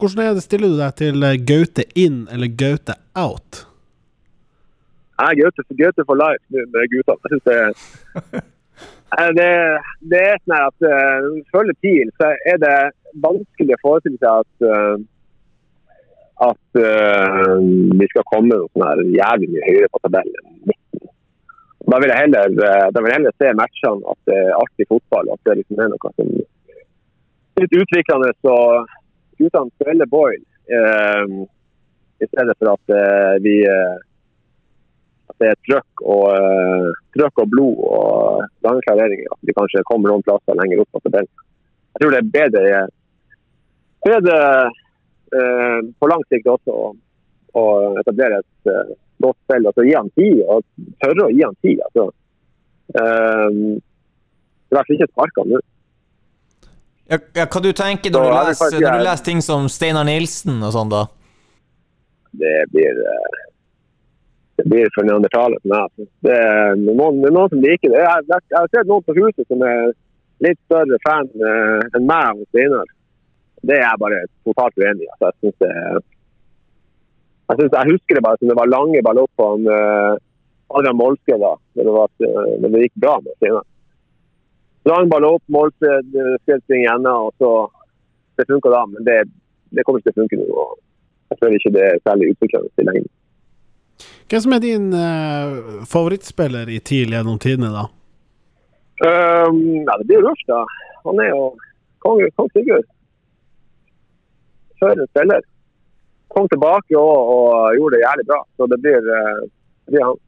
[0.00, 3.66] Hvordan er det, stiller du deg til Gaute inn eller Gaute out?
[5.20, 6.44] jeg er Gaute Gaute for life
[6.74, 7.20] med guttene.
[7.22, 7.56] Jeg synes det,
[9.22, 9.50] er det,
[10.12, 12.76] det er sånn at når du følger TIL, så er det
[13.26, 14.96] vanskelig å forestille seg at uh,
[16.40, 17.56] at uh,
[18.00, 20.79] vi skal komme noe sånn her jævlig mye høyere på tabellen enn 19.
[21.88, 24.86] Da vil jeg heller, uh, da vil jeg heller se matchene at det er artig
[24.90, 28.34] fotball, at det liksom er noe som er litt utviklende.
[28.44, 28.54] Så
[29.40, 30.44] guttene spiller Boyle.
[30.70, 31.24] eh,
[32.20, 33.96] I stedet for at eh, vi eh,
[35.30, 39.30] at det er trøkk og, eh, trøkk og blod og lange klareringer.
[39.32, 41.30] At vi kanskje kommer noen plasser lenger opp på tabellen.
[41.94, 42.82] Jeg tror det er bedre,
[44.06, 44.40] bedre
[45.34, 46.90] eh, på lang sikt også å,
[47.56, 47.64] å
[48.02, 48.92] etablere et eh,
[49.22, 49.66] godt spill.
[49.70, 50.64] Altså gi han tid, og
[51.04, 51.80] tørre å gi han tid.
[51.88, 52.08] Altså.
[53.00, 53.60] Um,
[54.70, 55.60] I hvert fall ikke sparke han nå.
[57.10, 59.40] Ja, ja, hva du tenker når Så du, jeg leser, faktisk- når du leser ting
[59.42, 61.06] som Steinar Nilsen og sånn, da?
[62.40, 63.38] det blir eh,
[64.60, 66.06] det blir for neandertaler som meg.
[66.22, 67.98] Det er noen, det er noen som liker det.
[67.98, 69.90] Jeg, har jeg har sett noen på huset som er
[70.46, 72.92] litt større fan eh, enn meg og Steinar.
[73.66, 75.10] Det er jeg bare totalt uenig i.
[75.16, 76.04] Altså, jeg, synes det, er-
[77.50, 80.14] jeg, synes, jeg husker det bare som det var lange opp på han, uh,
[80.70, 83.64] Adrian Molske da, når det, var, eh, når det gikk bra med Steinar.
[84.88, 87.50] Lang ball opp, målskridsting igjen, og så
[88.38, 89.14] Det funka da, men det,
[89.76, 90.62] det kommer ikke til å funke nå.
[91.28, 93.10] Jeg føler ikke det er særlig utviklende i lengden.
[94.30, 97.82] Hvem som er din uh, favorittspiller i TIL gjennom tidene, da?
[99.04, 100.62] Um, ja, det blir Rush, da.
[101.04, 101.42] Han er jo
[102.06, 102.88] kong, kong Sigurd.
[104.80, 105.44] Før en spiller.
[106.30, 108.40] Kom tilbake og, og gjorde det jævlig bra.
[108.56, 109.38] Så det blir, eh,
[109.86, 110.18] det blir han.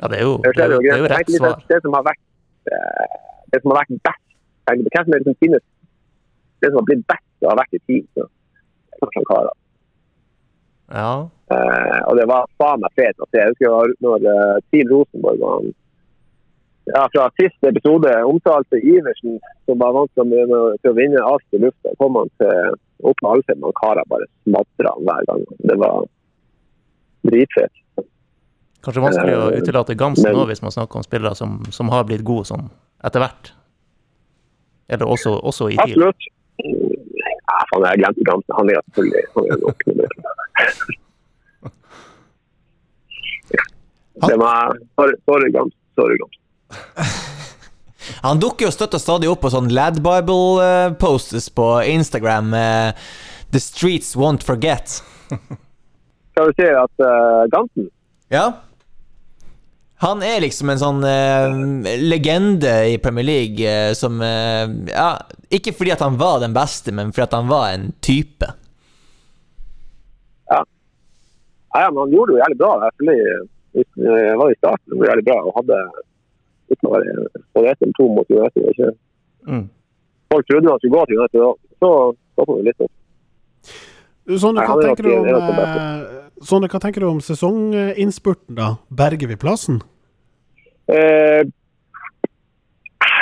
[0.00, 1.56] Ja, det er jo, det er, jo- det er jo rett svar.
[1.58, 2.22] Det, det som har vært
[2.72, 3.16] eh,
[3.52, 4.26] det som har vært best
[4.70, 5.62] Hvem som liksom finnes
[6.62, 8.04] Det som har blitt best, har vært i tid.
[8.14, 8.26] Så.
[9.00, 9.38] er kanskje.
[10.90, 11.12] Ja.
[11.54, 13.40] Eh, og det var faen meg fett å se.
[13.40, 15.70] Jeg husker når uh, Team Rosenborg var han
[16.94, 21.92] ja, fra siste episode omtalte Iversen, som var vant til å, vinne alt i lufta,
[22.00, 22.74] kom han til
[23.10, 25.44] opp med Alfheim, og Kara bare smadra han hver gang.
[25.70, 26.02] Det var
[27.28, 27.74] dritfett.
[28.80, 32.06] Kanskje vanskelig å Eh, utelate Gamsen òg, hvis man snakker om spillere som, som har
[32.08, 32.70] blitt gode sånn
[33.04, 33.52] etter hvert.
[34.88, 35.94] Eller også, også i tid?
[35.98, 36.30] Absolutt.
[36.64, 38.56] Ja, faen, jeg glemte Gamsen.
[38.56, 40.18] Han er selvfølgelig han er nok nummer én.
[44.20, 45.80] Det var Sorry, sorry Gamsen.
[45.96, 46.39] Sorry, Gamsen.
[48.26, 52.54] Han dukker jo støtt og stadig opp på sånn Lad Bible-posters på Instagram.
[52.54, 52.90] eh,
[53.50, 55.02] The streets won't forget.
[56.32, 57.88] Skal vi si at uh, Ganten?
[58.30, 58.44] Ja.
[60.00, 65.10] Han er liksom en sånn eh, legende i Premier League eh, som eh, Ja,
[65.52, 68.48] ikke fordi at han var den beste, men fordi at han var en type.
[70.48, 70.62] Ja,
[71.74, 72.72] ja, men han gjorde det jo jævlig bra.
[73.82, 75.82] eh, var i starten jævlig bra og hadde
[76.78, 78.70] være på ett eller to mot United.
[78.72, 78.90] Ikke?
[79.46, 79.68] Mm.
[80.32, 81.92] Folk trodde han skulle gå til United, så
[82.32, 82.92] stoppa vi litt opp.
[84.30, 88.54] Du, Sondre, hva er tenker du om, er eh, Sondre, hva tenker du om sesonginnspurten,
[88.58, 88.74] da?
[88.94, 89.80] Berger vi plassen?
[90.90, 91.42] Eh,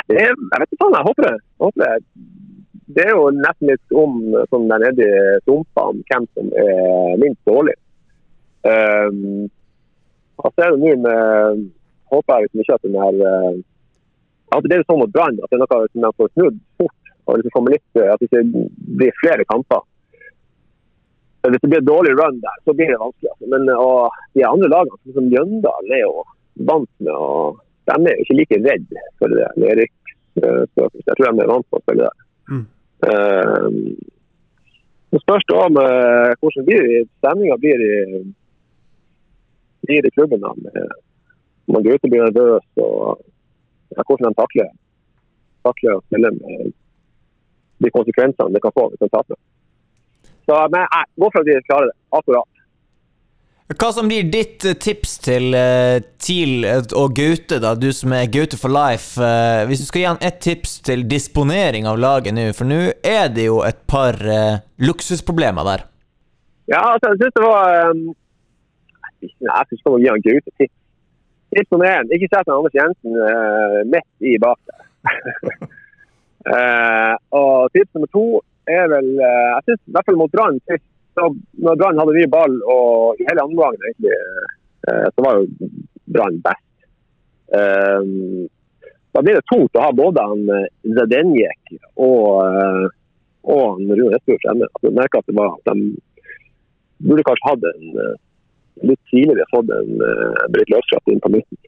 [0.09, 1.37] det er, jeg vet ikke faen, jeg håper det.
[1.39, 1.95] Jeg håper det.
[2.89, 4.15] Det er jo nesten litt om
[4.49, 7.75] som der nede i sumpene hvem som er minst dårlig.
[8.65, 9.45] Um,
[10.39, 11.61] hva ser er det nå med
[12.13, 13.59] Håper jeg liksom ikke at den her eh,
[14.57, 17.13] At det er sånn mot Brann at det er noe som de får snudd fort.
[17.29, 18.65] og liksom kommer litt, eh, At det ikke
[18.99, 19.85] blir flere kamper.
[21.39, 23.31] Så Hvis det blir et dårlig run der, så blir det vanskelig.
[23.31, 23.49] Altså.
[23.53, 26.23] Men og de andre lagene, som Mjøndalen, er jo
[26.71, 27.57] vant med å
[27.89, 31.07] De er jo ikke like redd for det nedrykksspøkelset.
[31.07, 32.17] Jeg tror de er vant med å spille der.
[32.49, 32.65] Mm.
[32.99, 33.69] Uh,
[35.09, 36.83] så spørs det om eh, hvordan blir
[37.17, 37.79] stemninga blir
[39.87, 40.41] blir i klubben.
[40.41, 40.91] da, med
[41.73, 43.21] man Gaute blir nervøs og
[43.95, 44.69] ja, hvordan de takler,
[45.67, 46.71] takler å spille med
[47.79, 49.39] de konsekvensene det kan få hvis de taper.
[50.49, 51.97] Så men, nei, går for at de klarer det.
[52.19, 52.59] Akkurat.
[53.69, 56.65] Hva som blir ditt eh, tips til uh, TIL
[56.97, 59.13] og Gaute, da, du som er Gaute for life?
[59.21, 62.79] Uh, hvis du skal gi han ett tips til disponering av laget nå, for nå
[63.05, 65.85] er det jo et par uh, luksusproblemer der.
[66.73, 68.01] Ja, altså, jeg syns det var um,
[69.21, 70.75] Jeg syns jeg må gi han Gaute tips.
[71.49, 74.87] Tips nummer én, ikke sett Anders Jensen uh, midt i bak der.
[76.49, 78.21] Eh, og tips nummer to
[78.71, 80.85] er vel uh, Jeg syns i hvert fall mot Brann sist,
[81.59, 84.13] når Brann hadde mye ball og i hele andre gangen egentlig,
[84.87, 85.69] eh, så var jo
[86.15, 86.65] Brann best.
[87.59, 88.07] Eh,
[89.11, 92.85] da blir det tungt å ha både han eh, Zadenjek og, eh,
[93.49, 94.69] og Rune Espejord fremme.
[94.69, 95.89] Altså, merker at det var at de
[97.09, 97.85] burde kanskje hatt en
[98.79, 101.59] eh, litt tidligere fått en uh, Britt Løvskraft inn på midten.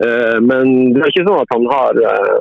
[0.00, 2.38] Uh, men det er ikke sånn at han har uh,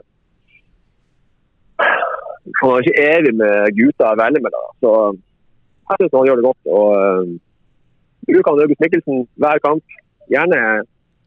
[2.59, 4.49] Han har ikke evig med gutta å velge.
[4.51, 4.61] Da.
[4.83, 6.71] Så jeg syns han gjør det godt.
[6.73, 7.35] Og
[8.29, 9.99] bruker han August Mikkelsen hver kamp.
[10.33, 10.59] Gjerne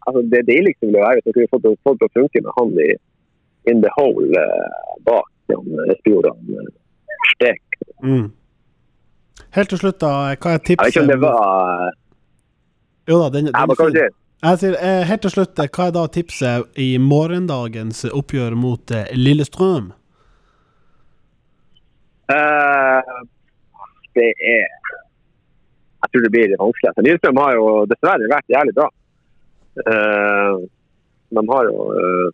[0.06, 2.56] altså Det deiligste ville være hvis man kunne fått fått det til å funke med
[2.58, 2.90] han i
[3.70, 4.70] in the hole eh,
[5.06, 6.26] bak han Espejord.
[6.26, 6.70] han, eh,
[7.34, 7.62] Stek.
[8.02, 8.32] Mm.
[9.56, 10.12] Helt til slutt, da.
[10.36, 11.02] Hva er Jeg vet ikke tipset?
[11.02, 11.92] om det var
[13.08, 13.96] Jo da, den, den fin.
[13.96, 14.06] si?
[14.42, 18.90] Jeg sier, eh, helt til slutt, eh, hva er da tipset i morgendagens oppgjør mot
[18.90, 19.92] eh, Lillestrøm?
[22.32, 23.02] Uh,
[24.16, 24.66] det er
[26.02, 27.04] Jeg tror det blir litt vanskelig.
[27.06, 28.88] Lillestrøm har jo dessverre vært jævlig bra.
[29.78, 30.66] Uh,
[31.32, 32.28] de har jo uh,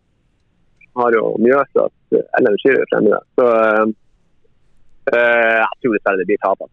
[0.99, 1.93] har jo Mjøsas
[2.39, 3.23] Ellen Schirrer fremme der.
[3.37, 3.85] Så uh,
[5.13, 6.65] jeg tror dessverre det blir tap.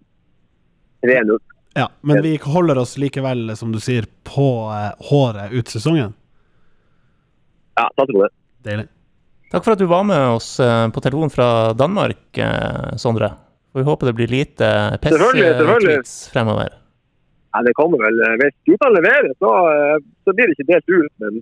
[1.07, 1.39] Altså.
[1.39, 1.39] 3-0.
[1.77, 6.15] Ja, men vi holder oss likevel, som du sier, på eh, håret ut sesongen.
[7.77, 8.31] Ja, satser på det.
[8.65, 8.87] Deilig.
[9.53, 13.29] Takk for at du var med oss eh, på telefon fra Danmark, eh, Sondre.
[13.75, 14.71] Og vi håper det blir lite
[15.05, 16.73] pess-tweets fremover.
[17.53, 18.25] Ja, det kommer vel.
[18.41, 19.53] Hvis gutta leverer, så,
[20.25, 21.13] så blir det ikke delt ut.
[21.21, 21.41] Men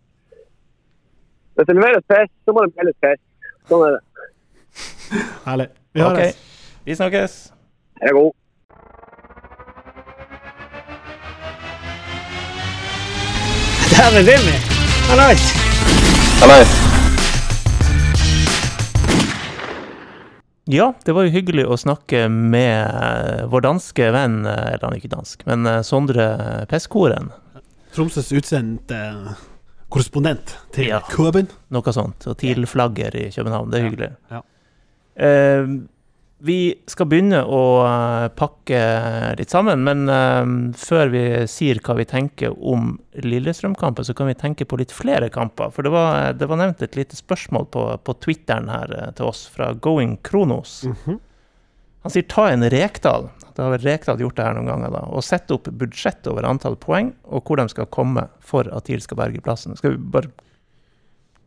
[1.54, 3.22] hvis det leveres pess, så må det meldes pess.
[3.70, 4.02] Sånn er det.
[5.46, 5.72] Herlig.
[5.94, 6.18] Vi høres.
[6.18, 6.80] Okay.
[6.90, 7.36] vi snakkes.
[8.00, 8.34] Ha det god.
[13.94, 14.56] Dæven, Jimmy!
[15.08, 15.42] Hallais!
[20.66, 25.12] Ja, det var jo hyggelig å snakke med vår danske venn, eller han er ikke
[25.12, 26.26] dansk, men eh, Sondre
[26.70, 27.28] Peskoren.
[27.94, 29.42] Tromsøs utsendte eh,
[29.92, 31.02] korrespondent til Ja.
[31.12, 31.50] Køben.
[31.74, 32.24] Noe sånt.
[32.30, 33.70] Og TIL-flagger i København.
[33.72, 34.10] Det er hyggelig.
[34.32, 34.40] ja.
[35.14, 35.68] Eh,
[36.38, 38.80] vi skal begynne å eh, pakke
[39.38, 44.34] litt sammen, men eh, før vi sier hva vi tenker om Lillestrøm-kampen, så kan vi
[44.38, 45.70] tenke på litt flere kamper.
[45.72, 49.30] For det var, det var nevnt et lite spørsmål på, på Twitteren her eh, til
[49.30, 50.82] oss fra Going Kronos.
[50.90, 51.22] Mhm.
[52.04, 53.30] Han sier ta en Rekdal.
[53.56, 55.06] Det har vel Rekdal gjort det her noen ganger, da.
[55.08, 59.00] Og sette opp budsjett over antall poeng, og hvor de skal komme for at TIL
[59.00, 59.72] skal berge plassen.
[59.80, 60.28] Skal vi bare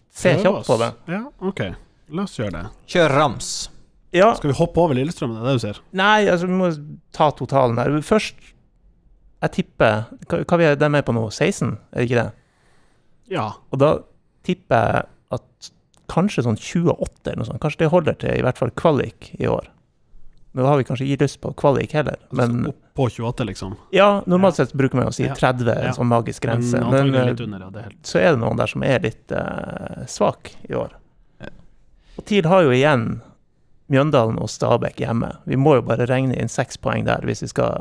[0.09, 0.89] se kjapt på det?
[1.13, 1.61] Ja, OK.
[2.17, 2.63] La oss gjøre det.
[2.89, 3.51] Kjør rams.
[4.15, 5.33] Ja, Skal vi hoppe over Lillestrøm?
[5.35, 5.79] Det er det du ser?
[5.99, 6.69] Nei, altså vi må
[7.15, 7.91] ta totalen her.
[8.07, 8.35] Først,
[9.43, 11.25] jeg tipper Hva, hva vi er de med på nå?
[11.29, 12.29] 16, er det ikke det?
[13.35, 13.49] Ja.
[13.73, 13.89] Og da
[14.47, 15.71] tipper jeg at
[16.07, 17.59] kanskje sånn 28 eller noe sånt.
[17.61, 19.67] Kanskje det holder til i hvert fall kvalik i år.
[20.57, 23.75] Nå har vi kanskje ikke lyst på kvalik heller, men Opp på 28, liksom.
[23.93, 25.75] ja, normalt sett bruker man å si 30, Ja.
[25.91, 26.79] en sånn magisk grense.
[26.79, 27.69] Men Men, eh, under, ja.
[27.69, 30.95] Det er helt så er det noen der som er litt uh, svak i år.
[32.17, 33.21] Og TIL har jo igjen
[33.93, 35.31] Mjøndalen og Stabæk hjemme.
[35.47, 37.71] Vi må jo bare regne inn seks poeng der hvis vi skal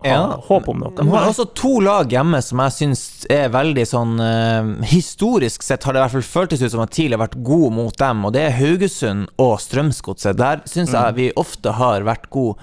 [0.00, 0.20] ha Ja.
[0.46, 0.94] håp om noe.
[0.96, 5.84] Vi har også to lag hjemme som jeg syns er veldig sånn uh, Historisk sett
[5.84, 8.24] har det i hvert fall føltes ut som at TIL har vært god mot dem,
[8.24, 10.38] og det er Haugesund og Strømsgodset.
[10.40, 12.56] Der syns jeg vi ofte har vært gode.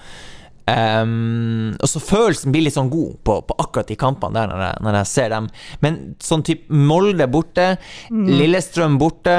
[0.68, 4.64] Um, og så følelsen blir litt sånn god på, på akkurat de kampene der når
[4.66, 5.46] jeg, når jeg ser dem.
[5.84, 7.70] Men sånn type Molde borte,
[8.12, 9.38] Lillestrøm borte,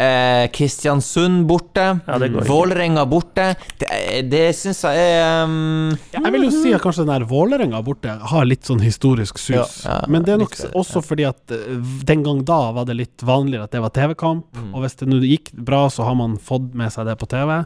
[0.00, 2.18] eh, Kristiansund borte, Ja.
[2.46, 3.54] Vålerenga borte.
[3.78, 3.88] Det,
[4.30, 5.92] det syns jeg er um...
[6.12, 9.38] Ja, jeg vil jo si at kanskje den der Vålerenga borte har litt sånn historisk
[9.38, 9.54] sus.
[9.54, 10.74] Ja, ja, Men det er nok litt, ja.
[10.80, 14.46] også fordi at eh, den gang da var det litt vanligere at det var TV-kamp.
[14.56, 14.70] Mm.
[14.74, 17.58] Og hvis det nå gikk bra, så har man fått med seg det på TV.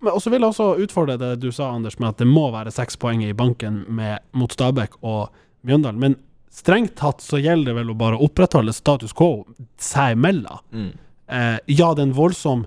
[0.00, 2.72] Men også vil jeg også utfordre det du sa, Anders, med at det må være
[2.74, 5.34] seks poeng i banken med, mot Stabæk og
[5.66, 5.98] Mjøndalen.
[6.00, 6.16] Men
[6.54, 9.42] strengt tatt så gjelder det vel å bare opprettholde status quo
[9.82, 10.62] seg imellom.
[10.72, 10.92] Mm.
[11.28, 12.66] Eh, ja, det er en voldsom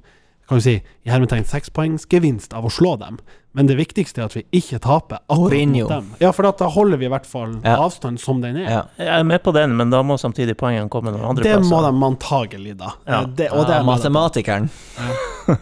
[0.51, 0.73] kan vi si,
[1.05, 3.19] i hermetegn sekspoengsgevinst av å slå dem,
[3.55, 6.09] men det viktigste er at vi ikke taper akkurat mot dem.
[6.19, 7.77] Ja, for da holder vi i hvert fall Ja.
[7.85, 8.67] avstand som den er.
[8.69, 8.81] ja.
[8.97, 11.79] Jeg er med på den, men da må samtidig poengene komme noen andre Det må
[11.81, 12.91] de antagelig, da.
[13.07, 13.21] Ja.
[13.21, 14.69] Eh, Det, og det Ja, er, matematikeren.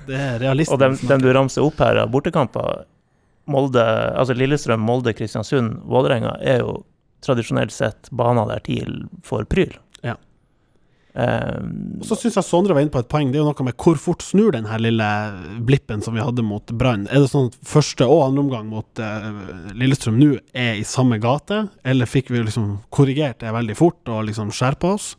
[0.08, 0.74] det er realisten.
[0.74, 2.86] Og dem, dem du ramser opp her av bortekamper,
[3.50, 3.84] Molde,
[4.18, 6.84] altså Lillestrøm, Molde, Kristiansund, Vålerenga, er jo
[7.22, 9.74] tradisjonelt sett baner der TIL får pryl.
[11.14, 13.32] Um, Og så syns jeg Sondre var inne på et poeng.
[13.32, 15.08] Det er jo noe med hvor fort snur den her lille
[15.66, 17.08] blippen som vi hadde mot Brann.
[17.10, 21.18] Er det sånn at første og andre omgang mot uh, Lillestrøm nå er i samme
[21.22, 25.16] gate, eller fikk vi liksom korrigert det veldig fort og liksom skjerpa oss?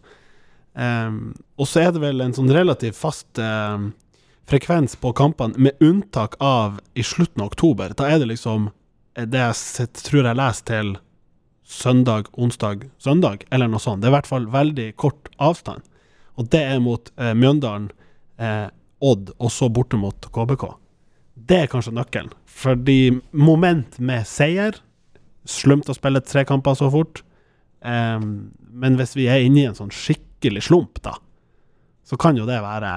[0.78, 3.90] Um, og så er det vel en sånn relativt fast uh,
[4.50, 7.94] frekvens på kampene, med unntak av i slutten av oktober.
[7.98, 8.70] Da er det liksom
[9.18, 10.92] eh, det jeg tror jeg leser til
[11.70, 14.02] søndag, onsdag, søndag, eller noe sånt.
[14.02, 15.86] Det er i hvert fall veldig kort avstand.
[16.40, 17.90] Og det er mot eh, Mjøndalen,
[18.42, 18.66] eh,
[19.00, 20.66] Odd, og så borte mot KBK.
[21.48, 22.34] Det er kanskje nøkkelen.
[22.44, 23.00] Fordi
[23.32, 24.82] moment med seier
[25.48, 27.22] Slumt å spille tre kamper så fort.
[27.80, 31.14] Eh, men hvis vi er inne i en sånn skikkelig slump, da,
[32.06, 32.90] så kan jo det være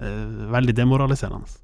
[0.00, 1.60] eh, veldig demoraliserende.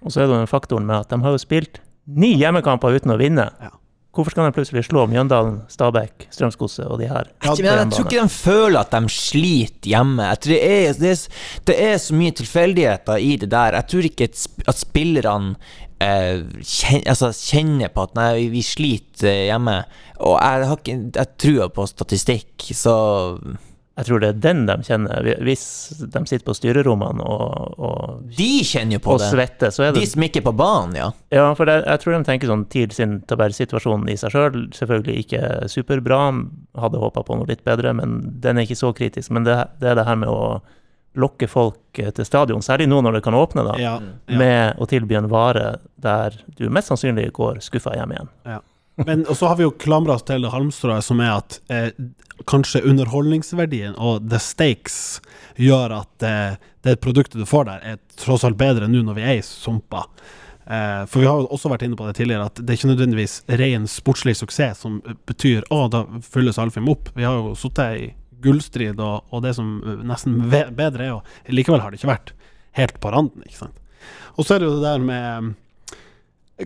[0.00, 3.12] og så er det den faktoren med at de har jo spilt ni hjemmekamper uten
[3.14, 3.50] å vinne.
[3.60, 3.74] Ja.
[4.12, 7.30] Hvorfor skal de plutselig slå Mjøndalen, Stabæk, Strømskose og de her?
[7.44, 10.26] Ja, jeg, jeg tror ikke de føler at de sliter hjemme.
[10.44, 11.22] Det, er, det, er,
[11.70, 13.78] det er så mye tilfeldigheter i det der.
[13.80, 15.54] Jeg tror ikke at sp- spillerne
[15.96, 19.78] eh, kjen, altså, kjenner på at nei, vi sliter eh, hjemme.
[20.20, 22.96] Og jeg har ikke jeg tror på statistikk, så
[23.92, 25.26] Jeg tror det er den de kjenner.
[25.44, 25.62] Hvis
[26.00, 29.28] de sitter på styrerommene og, og, De kjenner jo på og det.
[29.34, 31.10] svetter, så er De det som ikke er på banen, ja.
[31.34, 34.56] Ja, for det, jeg tror de tenker sånn TIL sin tabellsituasjon i seg sjøl.
[34.76, 36.22] Selvfølgelig ikke superbra,
[36.80, 39.34] hadde håpa på noe litt bedre, men den er ikke så kritisk.
[39.36, 40.62] Men det, det er det her med å
[41.20, 44.38] lokke folk eh, til stadion, særlig nå når det kan åpne, da, Ja, ja.
[44.40, 48.32] med å tilby en vare der du mest sannsynlig går skuffa hjem igjen.
[49.06, 51.90] Men og så har vi jo klamra oss til halmstrået som er at eh,
[52.48, 54.96] kanskje underholdningsverdien og the stakes
[55.60, 59.26] gjør at eh, det produktet du får der, er tross alt bedre nå når vi
[59.26, 60.06] er i sumpa.
[60.66, 62.92] Eh, for vi har jo også vært inne på det tidligere, at det er ikke
[62.92, 67.12] nødvendigvis ren sportslig suksess som betyr å, da fylles Alfheim opp.
[67.16, 68.10] Vi har jo sittet i
[68.42, 69.76] gullstrid, og, og det som
[70.06, 71.20] nesten bedre er jo
[71.54, 72.32] Likevel har det ikke vært
[72.78, 73.78] helt på randen, ikke sant.
[74.34, 75.52] Og så er det jo det der med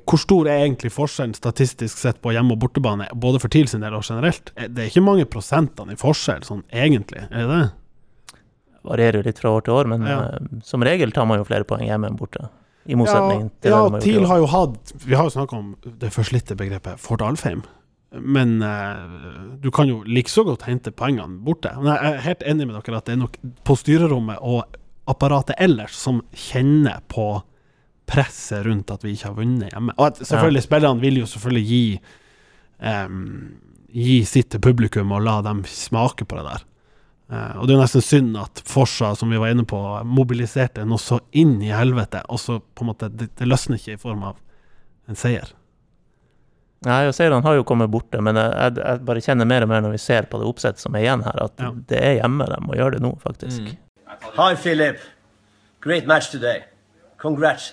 [0.05, 3.81] hvor stor er egentlig forskjellen statistisk sett på hjemme- og bortebane, både for TIL sin
[3.81, 4.53] del og generelt?
[4.57, 7.73] Eh, Det er ikke mange prosentene i forskjell, sånn egentlig, er det det?
[8.87, 10.19] Varierer jo litt fra år til år, men Ja.
[10.21, 12.49] uh, som regel tar man jo flere poeng hjemme enn borte.
[12.87, 15.57] I motsetning til ja, det de har TIL har jo hatt Vi har jo snakka
[15.59, 17.65] om det forslitte begrepet Fort Alfheim,
[18.13, 21.73] men uh, du kan jo like så godt hente poengene borte.
[21.77, 24.65] Men jeg er helt enig med dere at det er nok på styrerommet og
[25.09, 27.43] apparatet ellers som kjenner på
[28.07, 29.95] presset rundt at vi ikke har vunnet hjemme.
[29.97, 31.83] Og at selvfølgelig, spillerne vil jo selvfølgelig gi
[32.79, 33.21] um,
[33.97, 36.65] gi sitt til publikum og la dem smake på det der.
[37.27, 40.87] Uh, og det er jo nesten synd at Forsa, som vi var inne på, mobiliserte
[40.87, 44.03] noe så inn i helvete, og så på en måte det, det løsner ikke i
[44.03, 44.43] form av
[45.11, 45.51] en seier.
[46.87, 49.83] Nei, og seirene har jo kommet borte, men jeg, jeg, bare kjenner mer og mer
[49.83, 51.73] når vi ser på det oppsettet som er igjen her, at Ja.
[51.91, 53.73] det er hjemme de må gjøre det nå, faktisk.
[54.37, 55.01] Hi, Philip.
[55.83, 56.63] Great match today.
[57.19, 57.73] Congrats,